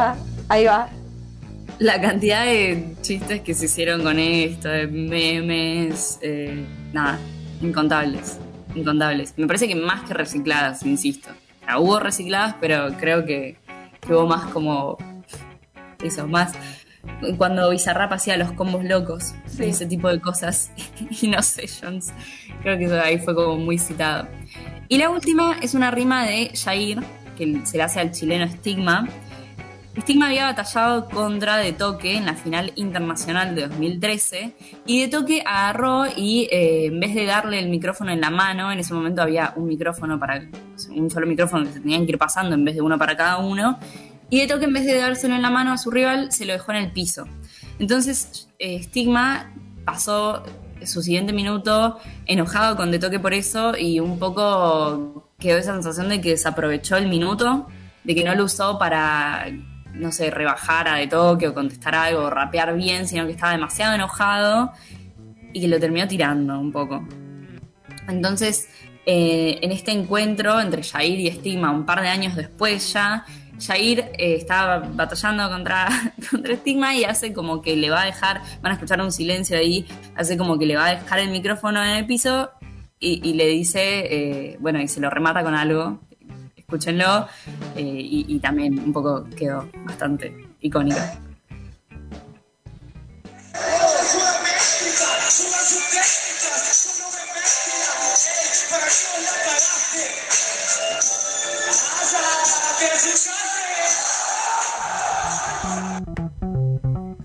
Va, 0.00 0.16
ahí 0.48 0.64
va. 0.64 0.88
La 1.78 2.00
cantidad 2.00 2.44
de 2.44 2.94
chistes 3.00 3.40
que 3.40 3.54
se 3.54 3.66
hicieron 3.66 4.02
con 4.02 4.18
esto, 4.18 4.68
de 4.68 4.86
memes, 4.86 6.18
eh, 6.22 6.66
nada, 6.92 7.18
incontables, 7.62 8.38
incontables. 8.74 9.34
Me 9.36 9.46
parece 9.46 9.66
que 9.66 9.76
más 9.76 10.02
que 10.02 10.14
recicladas, 10.14 10.84
insisto. 10.84 11.30
O 11.62 11.64
sea, 11.64 11.78
hubo 11.78 11.98
recicladas, 12.00 12.56
pero 12.60 12.88
creo 12.98 13.24
que, 13.24 13.56
que 14.00 14.12
hubo 14.14 14.26
más 14.26 14.46
como 14.50 14.98
eso, 16.02 16.26
más 16.26 16.52
cuando 17.38 17.70
Bizarrap 17.70 18.12
hacía 18.12 18.36
los 18.36 18.52
combos 18.52 18.84
locos 18.84 19.32
Sí. 19.46 19.64
y 19.64 19.68
ese 19.70 19.86
tipo 19.86 20.08
de 20.08 20.20
cosas 20.20 20.70
y 21.22 21.28
no 21.28 21.42
sessions. 21.42 22.12
Creo 22.62 22.76
que 22.76 22.84
eso 22.84 23.00
ahí 23.00 23.18
fue 23.18 23.34
como 23.34 23.56
muy 23.56 23.78
citado. 23.78 24.28
Y 24.88 24.98
la 24.98 25.08
última 25.08 25.56
es 25.62 25.74
una 25.74 25.90
rima 25.90 26.26
de 26.26 26.52
Jair, 26.62 27.00
que 27.38 27.60
se 27.64 27.78
le 27.78 27.84
hace 27.84 28.00
al 28.00 28.10
chileno 28.12 28.46
Stigma. 28.48 29.08
Stigma 29.98 30.26
había 30.26 30.44
batallado 30.44 31.08
contra 31.08 31.56
De 31.56 31.72
Toque 31.72 32.16
en 32.16 32.24
la 32.24 32.34
final 32.34 32.72
internacional 32.76 33.56
de 33.56 33.66
2013 33.66 34.54
y 34.86 35.02
De 35.02 35.08
Toque 35.08 35.42
agarró 35.44 36.04
y 36.06 36.48
eh, 36.52 36.86
en 36.86 37.00
vez 37.00 37.14
de 37.14 37.24
darle 37.26 37.58
el 37.58 37.68
micrófono 37.68 38.12
en 38.12 38.20
la 38.20 38.30
mano, 38.30 38.70
en 38.70 38.78
ese 38.78 38.94
momento 38.94 39.20
había 39.20 39.52
un 39.56 39.66
micrófono 39.66 40.18
para 40.18 40.48
un 40.90 41.10
solo 41.10 41.26
micrófono 41.26 41.64
que 41.64 41.72
se 41.72 41.80
tenían 41.80 42.06
que 42.06 42.12
ir 42.12 42.18
pasando 42.18 42.54
en 42.54 42.64
vez 42.64 42.76
de 42.76 42.82
uno 42.82 42.98
para 42.98 43.16
cada 43.16 43.38
uno 43.38 43.80
y 44.30 44.40
De 44.40 44.46
Toque 44.46 44.66
en 44.66 44.72
vez 44.72 44.86
de 44.86 44.96
dárselo 44.96 45.34
en 45.34 45.42
la 45.42 45.50
mano 45.50 45.72
a 45.72 45.78
su 45.78 45.90
rival 45.90 46.30
se 46.30 46.46
lo 46.46 46.52
dejó 46.52 46.70
en 46.70 46.78
el 46.78 46.92
piso. 46.92 47.26
Entonces 47.80 48.48
eh, 48.60 48.80
Stigma 48.84 49.52
pasó 49.84 50.44
su 50.84 51.02
siguiente 51.02 51.32
minuto 51.32 51.98
enojado 52.26 52.76
con 52.76 52.92
De 52.92 53.00
Toque 53.00 53.18
por 53.18 53.34
eso 53.34 53.76
y 53.76 53.98
un 53.98 54.20
poco 54.20 55.32
quedó 55.40 55.58
esa 55.58 55.72
sensación 55.72 56.08
de 56.08 56.20
que 56.20 56.30
desaprovechó 56.30 56.96
el 56.96 57.08
minuto, 57.08 57.66
de 58.04 58.14
que 58.14 58.22
no 58.22 58.34
lo 58.36 58.44
usó 58.44 58.78
para, 58.78 59.46
no 59.94 60.12
sé, 60.12 60.30
rebajar 60.30 60.88
a 60.88 60.96
De 60.96 61.06
Toque 61.06 61.48
o 61.48 61.54
contestar 61.54 61.94
algo 61.94 62.22
o 62.22 62.30
rapear 62.30 62.74
bien, 62.74 63.06
sino 63.06 63.26
que 63.26 63.32
estaba 63.32 63.52
demasiado 63.52 63.94
enojado 63.94 64.72
y 65.52 65.60
que 65.60 65.68
lo 65.68 65.78
terminó 65.80 66.06
tirando 66.06 66.58
un 66.58 66.72
poco. 66.72 67.06
Entonces, 68.08 68.68
eh, 69.06 69.58
en 69.62 69.72
este 69.72 69.92
encuentro 69.92 70.60
entre 70.60 70.82
Jair 70.82 71.20
y 71.20 71.30
Stigma, 71.30 71.70
un 71.70 71.86
par 71.86 72.00
de 72.00 72.08
años 72.08 72.36
después 72.36 72.92
ya, 72.92 73.24
Jair 73.60 74.00
eh, 74.18 74.34
estaba 74.36 74.78
batallando 74.78 75.48
contra, 75.48 75.88
contra 76.30 76.54
y 76.94 77.04
hace 77.04 77.32
como 77.32 77.60
que 77.60 77.76
le 77.76 77.90
va 77.90 78.02
a 78.02 78.06
dejar, 78.06 78.40
van 78.62 78.72
a 78.72 78.74
escuchar 78.74 79.00
un 79.00 79.12
silencio 79.12 79.56
ahí, 79.56 79.86
hace 80.14 80.36
como 80.36 80.58
que 80.58 80.66
le 80.66 80.76
va 80.76 80.86
a 80.86 80.94
dejar 80.96 81.20
el 81.20 81.30
micrófono 81.30 81.82
en 81.82 81.90
el 81.90 82.06
piso 82.06 82.50
y, 82.98 83.26
y 83.28 83.34
le 83.34 83.46
dice, 83.48 83.80
eh, 83.80 84.56
bueno, 84.60 84.80
y 84.80 84.88
se 84.88 85.00
lo 85.00 85.10
remata 85.10 85.42
con 85.42 85.54
algo, 85.54 86.00
escúchenlo, 86.70 87.26
eh, 87.74 87.82
y, 87.82 88.26
y 88.28 88.38
también 88.38 88.78
un 88.78 88.92
poco 88.92 89.26
quedó 89.36 89.68
bastante 89.84 90.32
icónica. 90.60 91.18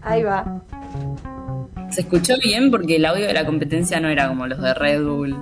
Ahí 0.02 0.24
va. 0.24 0.62
Se 1.92 2.02
escuchó 2.02 2.36
bien 2.44 2.72
porque 2.72 2.96
el 2.96 3.06
audio 3.06 3.28
de 3.28 3.34
la 3.34 3.46
competencia 3.46 4.00
no 4.00 4.10
era 4.10 4.28
como 4.28 4.48
los 4.48 4.60
de 4.62 4.74
Red 4.74 5.04
Bull. 5.04 5.36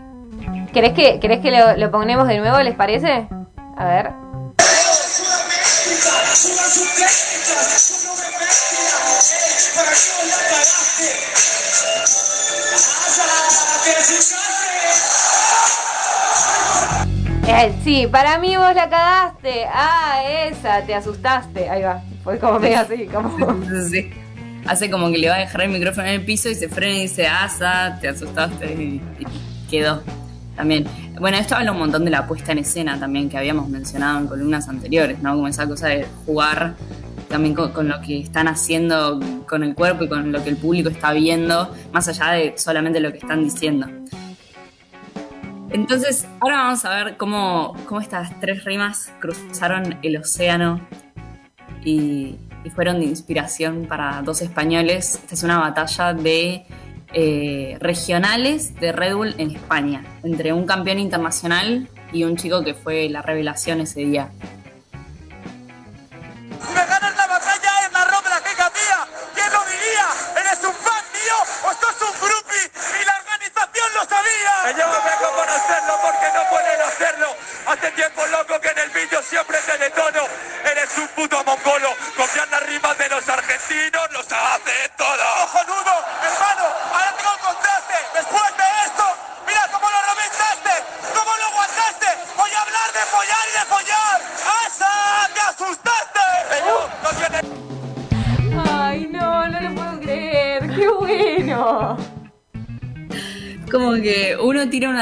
¿Querés 0.74 0.94
que, 0.94 1.20
querés 1.20 1.40
que 1.40 1.52
lo, 1.52 1.78
lo 1.78 1.92
ponemos 1.92 2.28
de 2.28 2.40
nuevo, 2.40 2.60
les 2.60 2.76
parece? 2.76 3.28
A 3.76 3.86
ver. 3.86 4.12
Eh, 17.46 17.74
sí, 17.84 18.08
para 18.08 18.40
mí 18.40 18.56
vos 18.58 18.74
la 18.74 18.90
cagaste. 18.90 19.66
Ah, 19.72 20.22
esa, 20.48 20.82
te 20.86 20.94
asustaste. 20.94 21.70
Ahí 21.70 21.82
va. 21.84 22.02
Fue 22.24 22.40
como 22.40 22.60
medio 22.60 22.80
así, 22.80 23.06
como. 23.08 23.36
Hace 24.66 24.90
como 24.90 25.12
que 25.12 25.18
le 25.18 25.28
va 25.30 25.36
a 25.36 25.40
dejar 25.40 25.64
el 25.64 25.72
micrófono 25.72 26.08
en 26.08 26.14
el 26.14 26.26
piso 26.26 26.50
y 26.50 26.56
se 26.56 26.70
frena 26.70 26.96
y 26.96 27.02
dice, 27.02 27.28
asa, 27.28 27.98
te 28.00 28.08
asustaste 28.08 28.66
y 28.66 29.02
quedó. 29.70 30.02
También. 30.56 30.86
Bueno, 31.24 31.38
esto 31.38 31.56
habla 31.56 31.72
un 31.72 31.80
montón 31.80 32.04
de 32.04 32.12
la 32.12 32.28
puesta 32.28 32.52
en 32.52 32.58
escena 32.58 33.00
también 33.00 33.30
que 33.30 33.38
habíamos 33.38 33.70
mencionado 33.70 34.20
en 34.20 34.28
columnas 34.28 34.68
anteriores, 34.68 35.20
¿no? 35.20 35.34
Como 35.36 35.48
esa 35.48 35.66
cosa 35.66 35.88
de 35.88 36.06
jugar 36.26 36.76
también 37.30 37.56
con, 37.56 37.88
lo 37.88 38.02
que 38.02 38.20
están 38.20 38.50
haciendo 38.50 39.22
con 39.48 39.64
el 39.64 39.74
cuerpo 39.74 40.04
y 40.04 40.10
con 40.10 40.34
lo 40.34 40.44
que 40.44 40.50
el 40.50 40.58
público 40.58 40.90
está 40.90 41.14
viendo, 41.14 41.74
más 41.94 42.10
allá 42.10 42.32
de 42.32 42.58
solamente 42.58 43.00
lo 43.00 43.10
que 43.14 43.20
están 43.20 43.42
diciendo. 43.42 43.88
Entonces, 45.70 46.28
ahora 46.42 46.58
vamos 46.58 46.84
a 46.84 46.94
ver 46.94 47.16
cómo, 47.16 47.74
cómo 47.86 48.02
estas 48.02 48.38
tres 48.42 48.66
rimas 48.66 49.14
cruzaron 49.22 50.00
el 50.04 50.18
océano 50.18 50.86
y, 51.86 52.36
y, 52.66 52.70
fueron 52.70 53.00
de 53.00 53.06
inspiración 53.06 53.86
para 53.88 54.22
dos 54.24 54.42
españoles. 54.42 55.16
Esta 55.16 55.36
es 55.36 55.44
una 55.44 55.60
batalla 55.60 56.14
de 56.14 56.66
eh, 57.14 57.78
regionales 57.80 58.80
de 58.80 58.92
Red 58.92 59.16
Bull 59.16 59.36
en 59.38 59.52
España, 59.52 60.04
entre 60.24 60.54
un 60.54 60.66
campeón 60.66 61.00
internacional 61.00 61.88
y 62.12 62.24
un 62.24 62.36
chico 62.38 62.64
que 62.64 62.74
fue 62.74 63.10
la 63.10 63.22
revelación 63.22 63.82
ese 63.82 64.02
día. 64.02 64.32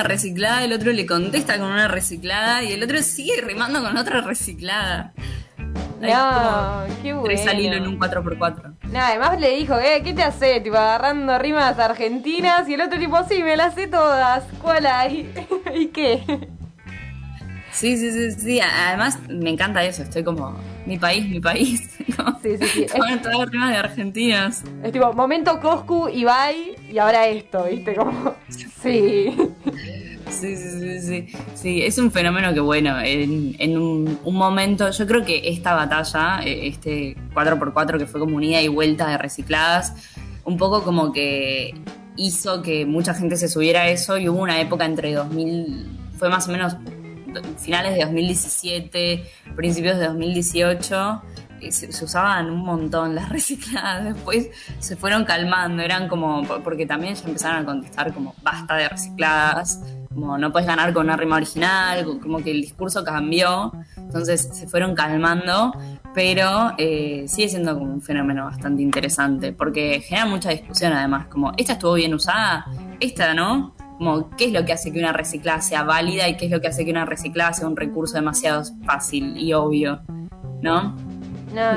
Una 0.02 0.08
reciclada, 0.08 0.64
el 0.64 0.74
otro 0.74 0.92
le 0.92 1.06
contesta 1.06 1.60
con 1.60 1.68
una 1.68 1.88
reciclada 1.88 2.64
y 2.64 2.74
el 2.74 2.84
otro 2.84 3.02
sigue 3.02 3.40
rimando 3.42 3.82
con 3.84 3.96
otra 3.96 4.22
reciclada. 4.22 5.14
No, 6.02 6.84
qué 7.04 7.14
bueno. 7.14 7.26
Tres 7.26 7.46
al 7.48 7.60
hilo 7.60 7.76
en 7.76 7.88
un 7.88 8.00
4x4. 8.00 8.74
No, 8.92 9.00
además 9.00 9.40
le 9.40 9.56
dijo, 9.58 9.78
eh, 9.78 10.02
¿qué 10.04 10.14
te 10.14 10.24
hace? 10.24 10.60
Tipo, 10.62 10.78
agarrando 10.78 11.38
rimas 11.38 11.78
argentinas 11.78 12.68
y 12.68 12.74
el 12.74 12.82
otro 12.82 12.98
tipo, 12.98 13.24
sí, 13.30 13.44
me 13.44 13.56
las 13.56 13.76
sé 13.76 13.88
todas. 13.88 14.44
¿Cuál 14.62 14.88
hay? 14.88 15.32
¿Y 15.76 15.88
qué? 15.88 16.24
Sí, 17.72 17.98
sí, 17.98 18.12
sí, 18.12 18.32
sí. 18.32 18.60
Además, 18.60 19.20
me 19.30 19.52
encanta 19.52 19.84
eso. 19.84 20.02
Estoy 20.02 20.24
como, 20.24 20.58
mi 20.86 20.98
país, 20.98 21.28
mi 21.30 21.40
país. 21.40 21.90
Como, 22.18 22.40
Sí, 22.42 22.58
sí, 22.58 22.68
sí. 22.68 22.86
Con 22.88 23.22
todas 23.22 23.38
las 23.40 23.52
rimas 23.52 23.70
de 23.70 23.78
argentinos. 23.78 24.64
Es 24.84 24.92
tipo, 24.92 25.14
momento 25.14 25.60
Coscu, 25.62 26.10
Ibai 26.10 26.76
y 26.92 26.98
ahora 26.98 27.28
esto, 27.28 27.64
¿viste? 27.66 27.96
Como, 27.96 28.36
sí. 28.82 29.34
Sí, 30.32 30.56
sí, 30.56 31.02
sí, 31.02 31.28
sí. 31.54 31.84
Es 31.84 31.98
un 31.98 32.12
fenómeno 32.12 32.54
que, 32.54 32.62
bueno, 32.62 33.00
en, 33.00 33.56
en 33.60 33.78
un, 33.78 34.20
un 34.24 34.36
momento, 34.36 34.90
yo 34.90 35.06
creo 35.06 35.26
que 35.26 35.50
esta 35.50 35.74
batalla, 35.74 36.42
eh, 36.44 36.68
este 36.68 37.16
4x4 37.34 37.98
que 37.98 38.08
fue 38.08 38.20
como 38.20 38.38
un 38.38 38.44
ida 38.44 38.62
y 38.62 38.68
vuelta 38.68 39.08
de 39.10 39.18
recicladas, 39.18 39.94
un 40.46 40.58
poco 40.58 40.84
como 40.84 41.12
que 41.12 41.74
hizo 42.16 42.62
que 42.62 42.86
mucha 42.86 43.14
gente 43.14 43.38
se 43.38 43.48
subiera 43.48 43.82
a 43.82 43.90
eso 43.90 44.18
y 44.18 44.30
hubo 44.30 44.42
una 44.42 44.60
época 44.60 44.86
entre 44.86 45.14
2000, 45.14 46.00
fue 46.18 46.30
más 46.30 46.48
o 46.48 46.52
menos 46.52 46.76
finales 47.58 47.94
de 47.94 48.02
2017, 48.02 49.24
principios 49.56 49.98
de 49.98 50.08
2018, 50.08 51.22
y 51.62 51.72
se, 51.72 51.92
se, 51.92 52.06
usaban 52.06 52.50
un 52.50 52.62
montón 52.62 53.16
las 53.16 53.30
recicladas, 53.30 54.16
después 54.16 54.50
se 54.80 54.96
fueron 54.96 55.26
calmando, 55.26 55.84
eran 55.84 56.08
como, 56.08 56.44
porque 56.64 56.86
también 56.86 57.16
ya 57.16 57.28
empezaron 57.28 57.64
a 57.64 57.66
contestar 57.66 58.14
como 58.14 58.34
basta 58.42 58.76
de 58.76 58.90
recicladas, 58.90 59.82
como 60.14 60.38
no 60.38 60.52
puedes 60.52 60.68
ganar 60.68 60.94
con 60.94 61.06
una 61.06 61.18
rima 61.18 61.38
original, 61.38 62.20
como 62.22 62.40
que 62.40 62.52
el 62.52 62.62
discurso 62.62 63.04
cambió, 63.04 63.72
entonces 63.98 64.50
se 64.54 64.68
fueron 64.68 64.96
calmando, 64.96 65.74
pero 66.14 66.74
eh, 66.78 67.26
sigue 67.28 67.50
siendo 67.50 67.78
como 67.78 67.94
un 67.94 68.02
fenómeno 68.02 68.46
bastante 68.46 68.82
interesante, 68.82 69.54
porque 69.54 70.02
genera 70.02 70.26
mucha 70.26 70.50
discusión 70.50 70.94
además, 70.94 71.28
como 71.28 71.52
esta 71.58 71.74
estuvo 71.74 71.94
bien 71.94 72.14
usada, 72.14 72.66
esta 73.00 73.34
no, 73.34 73.74
como 73.98 74.30
qué 74.32 74.46
es 74.46 74.52
lo 74.52 74.66
que 74.66 74.74
hace 74.74 74.92
que 74.92 75.00
una 75.00 75.14
reciclada 75.14 75.62
sea 75.62 75.84
válida 75.84 76.28
y 76.28 76.36
qué 76.36 76.46
es 76.46 76.52
lo 76.52 76.60
que 76.60 76.68
hace 76.68 76.84
que 76.84 76.92
una 76.92 77.06
reciclada 77.06 77.54
sea 77.54 77.68
un 77.68 77.78
recurso 77.78 78.16
demasiado 78.16 78.64
fácil 78.84 79.38
y 79.38 79.54
obvio, 79.54 80.02
¿no? 80.62 80.96
No, 81.54 81.74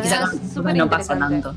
no, 0.62 0.74
no 0.74 0.90
pasa 0.90 1.18
tanto. 1.18 1.54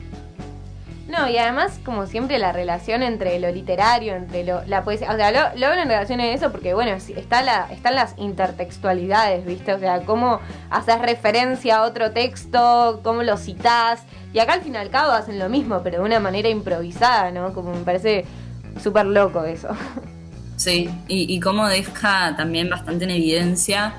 No, 1.08 1.30
y 1.30 1.38
además, 1.38 1.80
como 1.86 2.06
siempre, 2.06 2.38
la 2.38 2.52
relación 2.52 3.02
entre 3.02 3.40
lo 3.40 3.50
literario, 3.50 4.16
entre 4.16 4.44
lo, 4.44 4.64
la 4.66 4.84
poesía. 4.84 5.12
O 5.12 5.16
sea, 5.16 5.32
lo, 5.32 5.58
lo 5.58 5.68
hablo 5.68 5.82
en 5.82 5.88
relación 5.88 6.20
a 6.20 6.28
eso 6.28 6.52
porque, 6.52 6.74
bueno, 6.74 6.92
está 6.92 7.42
la, 7.42 7.68
están 7.72 7.96
las 7.96 8.14
intertextualidades, 8.18 9.46
¿viste? 9.46 9.74
O 9.74 9.80
sea, 9.80 10.02
cómo 10.02 10.42
haces 10.70 11.00
referencia 11.00 11.78
a 11.78 11.84
otro 11.84 12.12
texto, 12.12 13.00
cómo 13.04 13.24
lo 13.24 13.38
citás. 13.38 14.04
Y 14.34 14.40
acá 14.40 14.54
al 14.54 14.62
fin 14.62 14.74
y 14.76 14.78
al 14.78 14.90
cabo 14.90 15.14
hacen 15.14 15.40
lo 15.40 15.48
mismo, 15.48 15.82
pero 15.82 16.00
de 16.00 16.04
una 16.04 16.20
manera 16.20 16.50
improvisada, 16.50 17.32
¿no? 17.32 17.54
Como 17.54 17.74
me 17.74 17.84
parece 17.84 18.26
súper 18.82 19.06
loco 19.06 19.46
eso. 19.46 19.70
Sí, 20.58 20.90
y, 21.08 21.34
y 21.34 21.40
cómo 21.40 21.68
deja 21.68 22.36
también 22.36 22.70
bastante 22.70 23.06
en 23.06 23.12
evidencia 23.12 23.94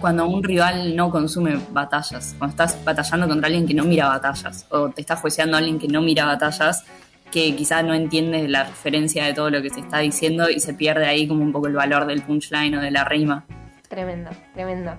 cuando 0.00 0.26
un 0.26 0.42
rival 0.42 0.96
no 0.96 1.10
consume 1.10 1.58
batallas, 1.70 2.34
cuando 2.38 2.52
estás 2.52 2.84
batallando 2.84 3.28
contra 3.28 3.46
alguien 3.46 3.66
que 3.66 3.74
no 3.74 3.84
mira 3.84 4.08
batallas, 4.08 4.66
o 4.70 4.90
te 4.90 5.00
estás 5.00 5.20
jueceando 5.20 5.56
a 5.56 5.58
alguien 5.58 5.78
que 5.78 5.88
no 5.88 6.02
mira 6.02 6.24
batallas, 6.24 6.84
que 7.30 7.54
quizás 7.56 7.84
no 7.84 7.94
entiende 7.94 8.46
la 8.48 8.64
referencia 8.64 9.24
de 9.24 9.32
todo 9.32 9.50
lo 9.50 9.62
que 9.62 9.70
se 9.70 9.80
está 9.80 9.98
diciendo 9.98 10.50
y 10.50 10.60
se 10.60 10.74
pierde 10.74 11.06
ahí 11.06 11.26
como 11.26 11.42
un 11.42 11.52
poco 11.52 11.66
el 11.66 11.74
valor 11.74 12.06
del 12.06 12.22
punchline 12.22 12.76
o 12.76 12.80
de 12.80 12.90
la 12.90 13.04
rima. 13.04 13.44
Tremendo, 13.88 14.30
tremendo. 14.54 14.92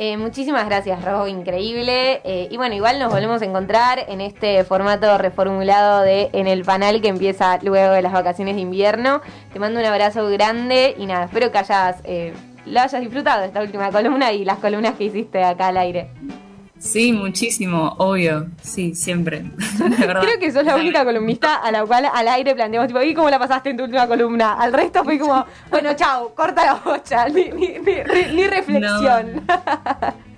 Eh, 0.00 0.16
muchísimas 0.16 0.64
gracias, 0.66 1.04
Robo, 1.04 1.26
increíble. 1.26 2.20
Eh, 2.22 2.46
y 2.52 2.56
bueno, 2.56 2.76
igual 2.76 3.00
nos 3.00 3.12
volvemos 3.12 3.42
a 3.42 3.44
encontrar 3.44 4.04
en 4.06 4.20
este 4.20 4.62
formato 4.62 5.18
reformulado 5.18 6.02
de 6.02 6.30
En 6.32 6.46
el 6.46 6.64
Panal 6.64 7.02
que 7.02 7.08
empieza 7.08 7.58
luego 7.62 7.94
de 7.94 8.02
las 8.02 8.12
vacaciones 8.12 8.54
de 8.54 8.60
invierno. 8.60 9.20
Te 9.52 9.58
mando 9.58 9.80
un 9.80 9.86
abrazo 9.86 10.28
grande 10.28 10.94
y 10.96 11.06
nada, 11.06 11.24
espero 11.24 11.50
que 11.50 11.58
hayas, 11.58 12.00
eh, 12.04 12.32
lo 12.64 12.80
hayas 12.80 13.00
disfrutado 13.00 13.42
esta 13.42 13.60
última 13.60 13.90
columna 13.90 14.30
y 14.32 14.44
las 14.44 14.58
columnas 14.58 14.94
que 14.94 15.02
hiciste 15.02 15.42
acá 15.42 15.66
al 15.66 15.78
aire. 15.78 16.10
Sí, 16.78 17.12
muchísimo, 17.12 17.94
obvio, 17.98 18.46
sí, 18.62 18.94
siempre. 18.94 19.44
Creo 19.96 20.38
que 20.40 20.52
sos 20.52 20.64
la 20.64 20.76
única 20.76 21.04
columnista 21.04 21.56
a 21.56 21.72
la 21.72 21.84
cual 21.84 22.08
al 22.12 22.28
aire 22.28 22.54
planteamos, 22.54 22.88
tipo, 22.88 23.02
¿y 23.02 23.14
cómo 23.14 23.28
la 23.30 23.38
pasaste 23.38 23.70
en 23.70 23.76
tu 23.76 23.84
última 23.84 24.06
columna? 24.06 24.54
Al 24.54 24.72
resto 24.72 25.02
fue 25.02 25.18
como, 25.18 25.44
bueno, 25.70 25.94
chao, 25.94 26.32
corta 26.34 26.64
la 26.64 26.74
bocha, 26.74 27.28
ni, 27.28 27.50
ni, 27.50 27.68
ni, 27.78 28.34
ni 28.34 28.46
reflexión. 28.46 29.44
No. 29.46 30.28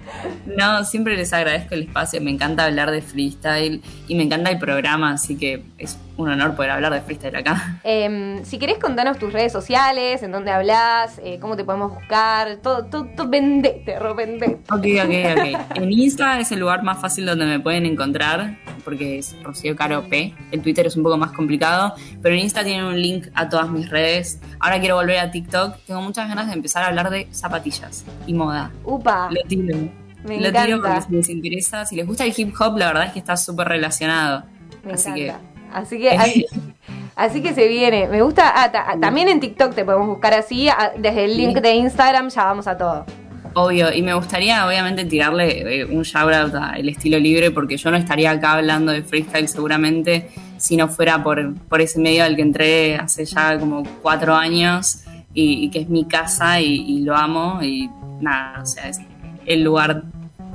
No, 0.56 0.84
siempre 0.84 1.16
les 1.16 1.32
agradezco 1.32 1.74
el 1.74 1.82
espacio, 1.82 2.20
me 2.20 2.30
encanta 2.30 2.64
hablar 2.64 2.90
de 2.90 3.02
freestyle 3.02 3.80
y 4.08 4.14
me 4.14 4.24
encanta 4.24 4.50
el 4.50 4.58
programa, 4.58 5.12
así 5.12 5.36
que 5.36 5.62
es 5.78 5.98
un 6.22 6.30
honor 6.30 6.54
poder 6.54 6.70
hablar 6.70 6.92
de 6.92 7.00
freestyle 7.00 7.36
acá. 7.36 7.80
Eh, 7.84 8.40
si 8.44 8.58
querés 8.58 8.78
contanos 8.78 9.18
tus 9.18 9.32
redes 9.32 9.52
sociales, 9.52 10.22
en 10.22 10.32
dónde 10.32 10.50
hablas, 10.50 11.20
eh, 11.24 11.38
cómo 11.40 11.56
te 11.56 11.64
podemos 11.64 11.94
buscar, 11.94 12.56
todo, 12.62 12.84
todo, 12.86 13.06
todo 13.16 13.28
vendete, 13.28 13.98
Ro, 13.98 14.14
vendete. 14.14 14.58
Ok, 14.70 14.86
ok, 15.04 15.66
ok. 15.68 15.76
En 15.76 15.92
Insta 15.92 16.38
es 16.40 16.52
el 16.52 16.60
lugar 16.60 16.82
más 16.82 17.00
fácil 17.00 17.26
donde 17.26 17.46
me 17.46 17.60
pueden 17.60 17.86
encontrar, 17.86 18.58
porque 18.84 19.18
es 19.18 19.36
Rocío 19.42 19.74
Caro 19.76 20.02
P. 20.08 20.34
El 20.50 20.60
Twitter 20.62 20.86
es 20.86 20.96
un 20.96 21.02
poco 21.02 21.16
más 21.16 21.32
complicado, 21.32 21.94
pero 22.22 22.34
en 22.34 22.40
Insta 22.42 22.62
tienen 22.64 22.84
un 22.84 23.00
link 23.00 23.28
a 23.34 23.48
todas 23.48 23.68
mis 23.70 23.88
redes. 23.90 24.40
Ahora 24.60 24.78
quiero 24.80 24.96
volver 24.96 25.18
a 25.18 25.30
TikTok, 25.30 25.76
tengo 25.86 26.02
muchas 26.02 26.28
ganas 26.28 26.46
de 26.48 26.52
empezar 26.54 26.82
a 26.84 26.88
hablar 26.88 27.10
de 27.10 27.28
zapatillas 27.32 28.04
y 28.26 28.34
moda. 28.34 28.70
Upa. 28.84 29.28
Lo 29.30 29.40
tiro. 29.48 29.76
Me 30.22 30.38
Lo 30.38 30.48
encanta. 30.48 30.66
tiro 30.66 30.82
porque 30.82 31.00
si 31.00 31.12
les 31.12 31.28
interesa, 31.30 31.86
si 31.86 31.96
les 31.96 32.06
gusta 32.06 32.24
el 32.24 32.34
hip 32.36 32.54
hop, 32.60 32.76
la 32.76 32.88
verdad 32.88 33.04
es 33.06 33.12
que 33.12 33.18
está 33.20 33.38
súper 33.38 33.68
relacionado. 33.68 34.44
Me 34.84 34.92
Así 34.92 35.08
encanta. 35.08 35.40
Así 35.72 35.98
que, 35.98 36.10
así, 36.10 36.46
así 37.16 37.42
que 37.42 37.54
se 37.54 37.68
viene. 37.68 38.08
Me 38.08 38.22
gusta. 38.22 38.52
ah, 38.54 38.70
ta- 38.72 38.96
también 39.00 39.28
en 39.28 39.40
TikTok 39.40 39.74
te 39.74 39.84
podemos 39.84 40.08
buscar 40.08 40.34
así. 40.34 40.68
ah, 40.68 40.92
Desde 40.98 41.24
el 41.24 41.36
link 41.36 41.58
de 41.58 41.74
Instagram 41.74 42.28
ya 42.30 42.44
vamos 42.44 42.66
a 42.66 42.76
todo. 42.76 43.06
Obvio, 43.54 43.92
y 43.92 44.00
me 44.02 44.14
gustaría 44.14 44.64
obviamente 44.64 45.04
tirarle 45.06 45.80
eh, 45.80 45.84
un 45.84 46.02
shout 46.02 46.32
out 46.32 46.54
al 46.54 46.88
estilo 46.88 47.18
libre 47.18 47.50
porque 47.50 47.76
yo 47.76 47.90
no 47.90 47.96
estaría 47.96 48.30
acá 48.30 48.52
hablando 48.52 48.92
de 48.92 49.02
freestyle 49.02 49.48
seguramente 49.48 50.28
si 50.56 50.76
no 50.76 50.86
fuera 50.86 51.20
por, 51.20 51.54
por 51.68 51.80
ese 51.80 51.98
medio 51.98 52.22
al 52.22 52.36
que 52.36 52.42
entré 52.42 52.94
hace 52.96 53.24
ya 53.24 53.58
como 53.58 53.82
cuatro 54.02 54.36
años 54.36 55.02
y, 55.34 55.64
y 55.64 55.70
que 55.70 55.80
es 55.80 55.88
mi 55.88 56.04
casa 56.04 56.60
y, 56.60 56.76
y 56.76 57.00
lo 57.00 57.16
amo 57.16 57.58
y 57.60 57.90
nada, 58.20 58.62
o 58.62 58.66
sea, 58.66 58.88
es 58.88 59.00
el 59.46 59.64
lugar 59.64 60.04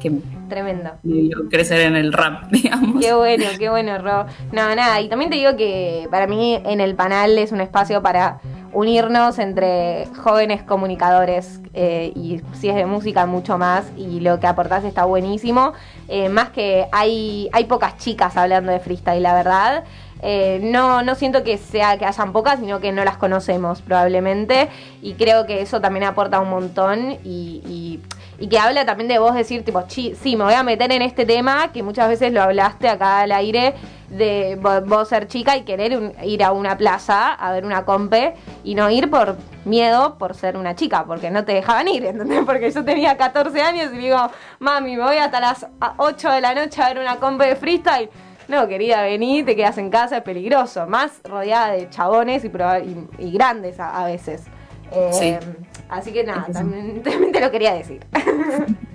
que 0.09 0.21
Tremendo. 0.49 0.91
me 1.03 1.29
crecer 1.49 1.81
en 1.81 1.95
el 1.95 2.13
rap, 2.13 2.47
digamos. 2.51 3.03
Qué 3.03 3.13
bueno, 3.13 3.45
qué 3.57 3.69
bueno, 3.69 3.97
Ro. 3.97 4.25
No, 4.51 4.75
nada, 4.75 5.01
y 5.01 5.09
también 5.09 5.31
te 5.31 5.37
digo 5.37 5.55
que 5.55 6.07
para 6.11 6.27
mí 6.27 6.61
en 6.63 6.81
el 6.81 6.95
panel 6.95 7.37
es 7.37 7.51
un 7.51 7.61
espacio 7.61 8.01
para 8.01 8.39
unirnos 8.73 9.39
entre 9.39 10.05
jóvenes 10.21 10.61
comunicadores 10.61 11.61
eh, 11.73 12.11
y 12.13 12.41
si 12.53 12.69
es 12.69 12.75
de 12.75 12.85
música 12.85 13.25
mucho 13.25 13.57
más 13.57 13.85
y 13.95 14.19
lo 14.19 14.39
que 14.39 14.47
aportás 14.47 14.83
está 14.83 15.05
buenísimo. 15.05 15.73
Eh, 16.09 16.29
más 16.29 16.49
que 16.49 16.85
hay, 16.91 17.49
hay 17.53 17.65
pocas 17.65 17.97
chicas 17.97 18.35
hablando 18.37 18.71
de 18.71 18.79
freestyle, 18.79 19.23
la 19.23 19.33
verdad. 19.33 19.83
Eh, 20.21 20.59
no, 20.63 21.03
no 21.03 21.15
siento 21.15 21.43
que 21.43 21.57
sea 21.57 21.97
que 21.97 22.05
hayan 22.05 22.31
pocas, 22.33 22.59
sino 22.59 22.79
que 22.79 22.91
no 22.91 23.03
las 23.05 23.17
conocemos 23.17 23.81
probablemente. 23.81 24.69
Y 25.01 25.13
creo 25.13 25.45
que 25.45 25.61
eso 25.61 25.81
también 25.81 26.03
aporta 26.03 26.39
un 26.39 26.49
montón 26.49 27.17
y, 27.23 27.61
y, 27.67 27.99
y 28.39 28.47
que 28.47 28.59
habla 28.59 28.85
también 28.85 29.07
de 29.07 29.19
vos 29.19 29.33
decir, 29.33 29.63
tipo, 29.63 29.81
"Chi, 29.87 30.15
sí, 30.15 30.35
me 30.35 30.43
voy 30.43 30.53
a 30.53 30.63
meter 30.63 30.91
en 30.91 31.01
este 31.01 31.25
tema, 31.25 31.71
que 31.71 31.83
muchas 31.83 32.07
veces 32.09 32.31
lo 32.33 32.41
hablaste 32.41 32.89
acá 32.89 33.19
al 33.21 33.31
aire, 33.31 33.73
de 34.09 34.57
vo- 34.61 34.83
vos 34.85 35.07
ser 35.09 35.27
chica 35.27 35.57
y 35.57 35.63
querer 35.63 35.97
un- 35.97 36.13
ir 36.23 36.43
a 36.43 36.51
una 36.51 36.77
plaza 36.77 37.33
a 37.33 37.51
ver 37.51 37.65
una 37.65 37.85
compe 37.85 38.35
y 38.63 38.75
no 38.75 38.89
ir 38.91 39.09
por 39.09 39.35
miedo 39.65 40.17
por 40.17 40.35
ser 40.35 40.57
una 40.57 40.75
chica, 40.75 41.05
porque 41.05 41.31
no 41.31 41.43
te 41.43 41.53
dejaban 41.53 41.87
ir, 41.87 42.05
¿entendés? 42.05 42.41
Porque 42.45 42.69
yo 42.71 42.85
tenía 42.85 43.17
14 43.17 43.61
años 43.61 43.91
y 43.93 43.97
digo, 43.97 44.17
mami, 44.59 44.95
me 44.95 45.03
voy 45.03 45.17
hasta 45.17 45.39
las 45.39 45.65
a- 45.81 45.93
8 45.97 46.29
de 46.31 46.41
la 46.41 46.53
noche 46.53 46.81
a 46.83 46.87
ver 46.89 46.99
una 46.99 47.15
compe 47.17 47.45
de 47.47 47.55
freestyle. 47.55 48.09
No, 48.47 48.67
querida, 48.67 49.01
vení, 49.01 49.41
te 49.43 49.55
quedas 49.55 49.79
en 49.79 49.89
casa, 49.89 50.17
es 50.17 50.23
peligroso. 50.23 50.85
Más 50.85 51.19
rodeada 51.23 51.71
de 51.71 51.89
chabones 51.89 52.43
y, 52.45 52.47
y, 52.47 53.07
y 53.27 53.31
grandes 53.31 53.79
a, 53.79 54.03
a 54.03 54.05
veces. 54.05 54.43
Eh, 54.91 55.09
Sí. 55.11 55.47
Así 55.89 56.11
que 56.11 56.23
nada, 56.23 56.45
también, 56.51 57.03
también 57.03 57.31
te 57.31 57.39
lo 57.39 57.51
quería 57.51 57.73
decir. 57.73 57.99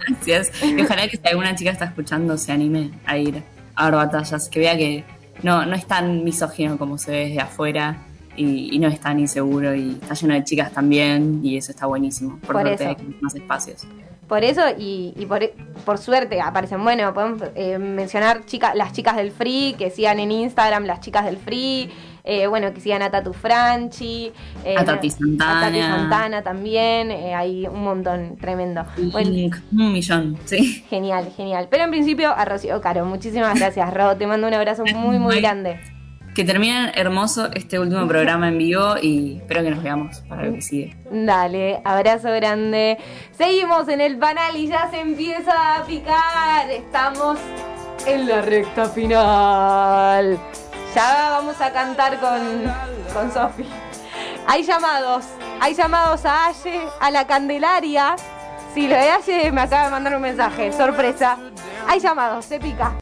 Gracias. 0.09 0.51
Y 0.63 0.81
ojalá 0.83 1.09
que 1.09 1.17
si 1.17 1.29
alguna 1.29 1.55
chica 1.55 1.71
está 1.71 1.85
escuchando 1.87 2.37
se 2.37 2.53
anime 2.53 2.91
a 3.07 3.17
ir 3.17 3.43
a 3.77 3.85
ver 3.87 3.95
batallas, 3.95 4.49
que 4.49 4.59
vea 4.61 4.77
que 4.77 5.05
no, 5.43 5.65
no 5.67 5.75
es 5.75 5.87
tan 5.87 6.25
misógino 6.25 6.77
como 6.79 6.99
se 6.99 7.11
ve 7.13 7.19
desde 7.29 7.41
afuera 7.41 7.99
y, 8.37 8.75
y 8.75 8.79
no 8.79 8.89
es 8.89 9.01
tan 9.01 9.19
inseguro 9.19 9.75
y 9.75 9.99
está 10.03 10.15
lleno 10.15 10.35
de 10.35 10.45
chicas 10.45 10.73
también 10.73 11.41
y 11.45 11.57
eso 11.57 11.71
está 11.73 11.87
buenísimo. 11.87 12.39
Por, 12.41 12.53
Por 12.57 12.63
suerte 12.63 12.85
eso. 12.85 12.97
hay 12.99 13.17
más 13.21 13.35
espacios. 13.35 13.87
Por 14.29 14.45
eso 14.45 14.63
y, 14.79 15.13
y 15.17 15.27
por, 15.27 15.41
por 15.85 15.99
suerte 15.99 16.41
aparecen, 16.41 16.83
bueno, 16.85 17.13
podemos 17.13 17.43
eh, 17.55 17.79
mencionar 17.79 18.45
chica, 18.47 18.75
las 18.75 18.93
chicas 18.93 19.17
del 19.17 19.33
Free, 19.33 19.75
que 19.77 19.91
sigan 19.91 20.21
en 20.21 20.31
Instagram 20.31 20.85
las 20.85 21.01
chicas 21.01 21.25
del 21.25 21.37
Free, 21.37 21.91
eh, 22.25 22.47
bueno, 22.47 22.73
que 22.73 22.81
sigan 22.81 23.03
a 23.03 23.11
Tatu 23.11 23.33
Franchi, 23.33 24.33
eh, 24.65 24.75
A 24.77 24.85
Tati 24.85 25.11
Santana. 25.11 25.59
a 25.59 25.61
Tati 25.61 25.81
Santana 25.81 26.43
también, 26.43 27.11
eh, 27.11 27.35
hay 27.35 27.67
un 27.67 27.83
montón, 27.83 28.37
tremendo. 28.37 28.85
Bueno, 29.13 29.31
un 29.73 29.93
millón, 29.93 30.37
sí. 30.45 30.85
genial, 30.89 31.33
genial. 31.37 31.69
Pero 31.71 31.85
en 31.85 31.91
principio 31.91 32.31
a 32.31 32.45
Rocío 32.45 32.81
Caro, 32.81 33.05
muchísimas 33.05 33.59
gracias, 33.59 33.93
Ro, 33.93 34.17
te 34.17 34.27
mando 34.27 34.47
un 34.47 34.55
abrazo 34.55 34.85
muy, 34.95 35.19
muy 35.19 35.41
grande. 35.41 35.81
Que 36.35 36.45
terminen 36.45 36.93
hermoso 36.95 37.51
este 37.55 37.81
último 37.81 38.07
programa 38.07 38.49
en 38.49 38.59
vivo 38.59 38.95
y 39.03 39.39
espero 39.39 39.65
que 39.65 39.71
nos 39.71 39.83
veamos 39.83 40.21
para 40.29 40.45
lo 40.45 40.55
que 40.55 40.63
sigue. 40.63 40.97
Dale, 41.11 41.81
abrazo 41.85 42.29
grande. 42.31 42.99
Seguimos 43.33 43.89
en 43.89 44.01
el 44.01 44.17
panel 44.17 44.57
y 44.57 44.69
ya 44.69 44.89
se 44.91 45.01
empieza 45.01 45.77
a 45.77 45.85
picar. 45.85 46.71
Estamos 46.71 47.37
en 48.07 48.29
la 48.29 48.43
recta 48.43 48.89
final. 48.89 50.39
Ya 50.95 51.31
vamos 51.31 51.61
a 51.61 51.73
cantar 51.73 52.19
con, 52.19 52.41
con 53.13 53.33
Sofi. 53.33 53.65
Hay 54.47 54.65
llamados, 54.65 55.25
hay 55.61 55.75
llamados 55.75 56.25
a 56.25 56.47
Aye, 56.47 56.89
a 57.01 57.11
la 57.11 57.27
Candelaria. 57.27 58.17
Si 58.75 58.89
lo 58.89 58.97
de 58.97 59.11
Aye 59.11 59.53
me 59.53 59.61
acaba 59.61 59.85
de 59.85 59.91
mandar 59.91 60.17
un 60.17 60.23
mensaje, 60.23 60.73
sorpresa. 60.73 61.37
Hay 61.87 62.01
llamados, 62.01 62.45
se 62.45 62.59
pica. 62.59 62.93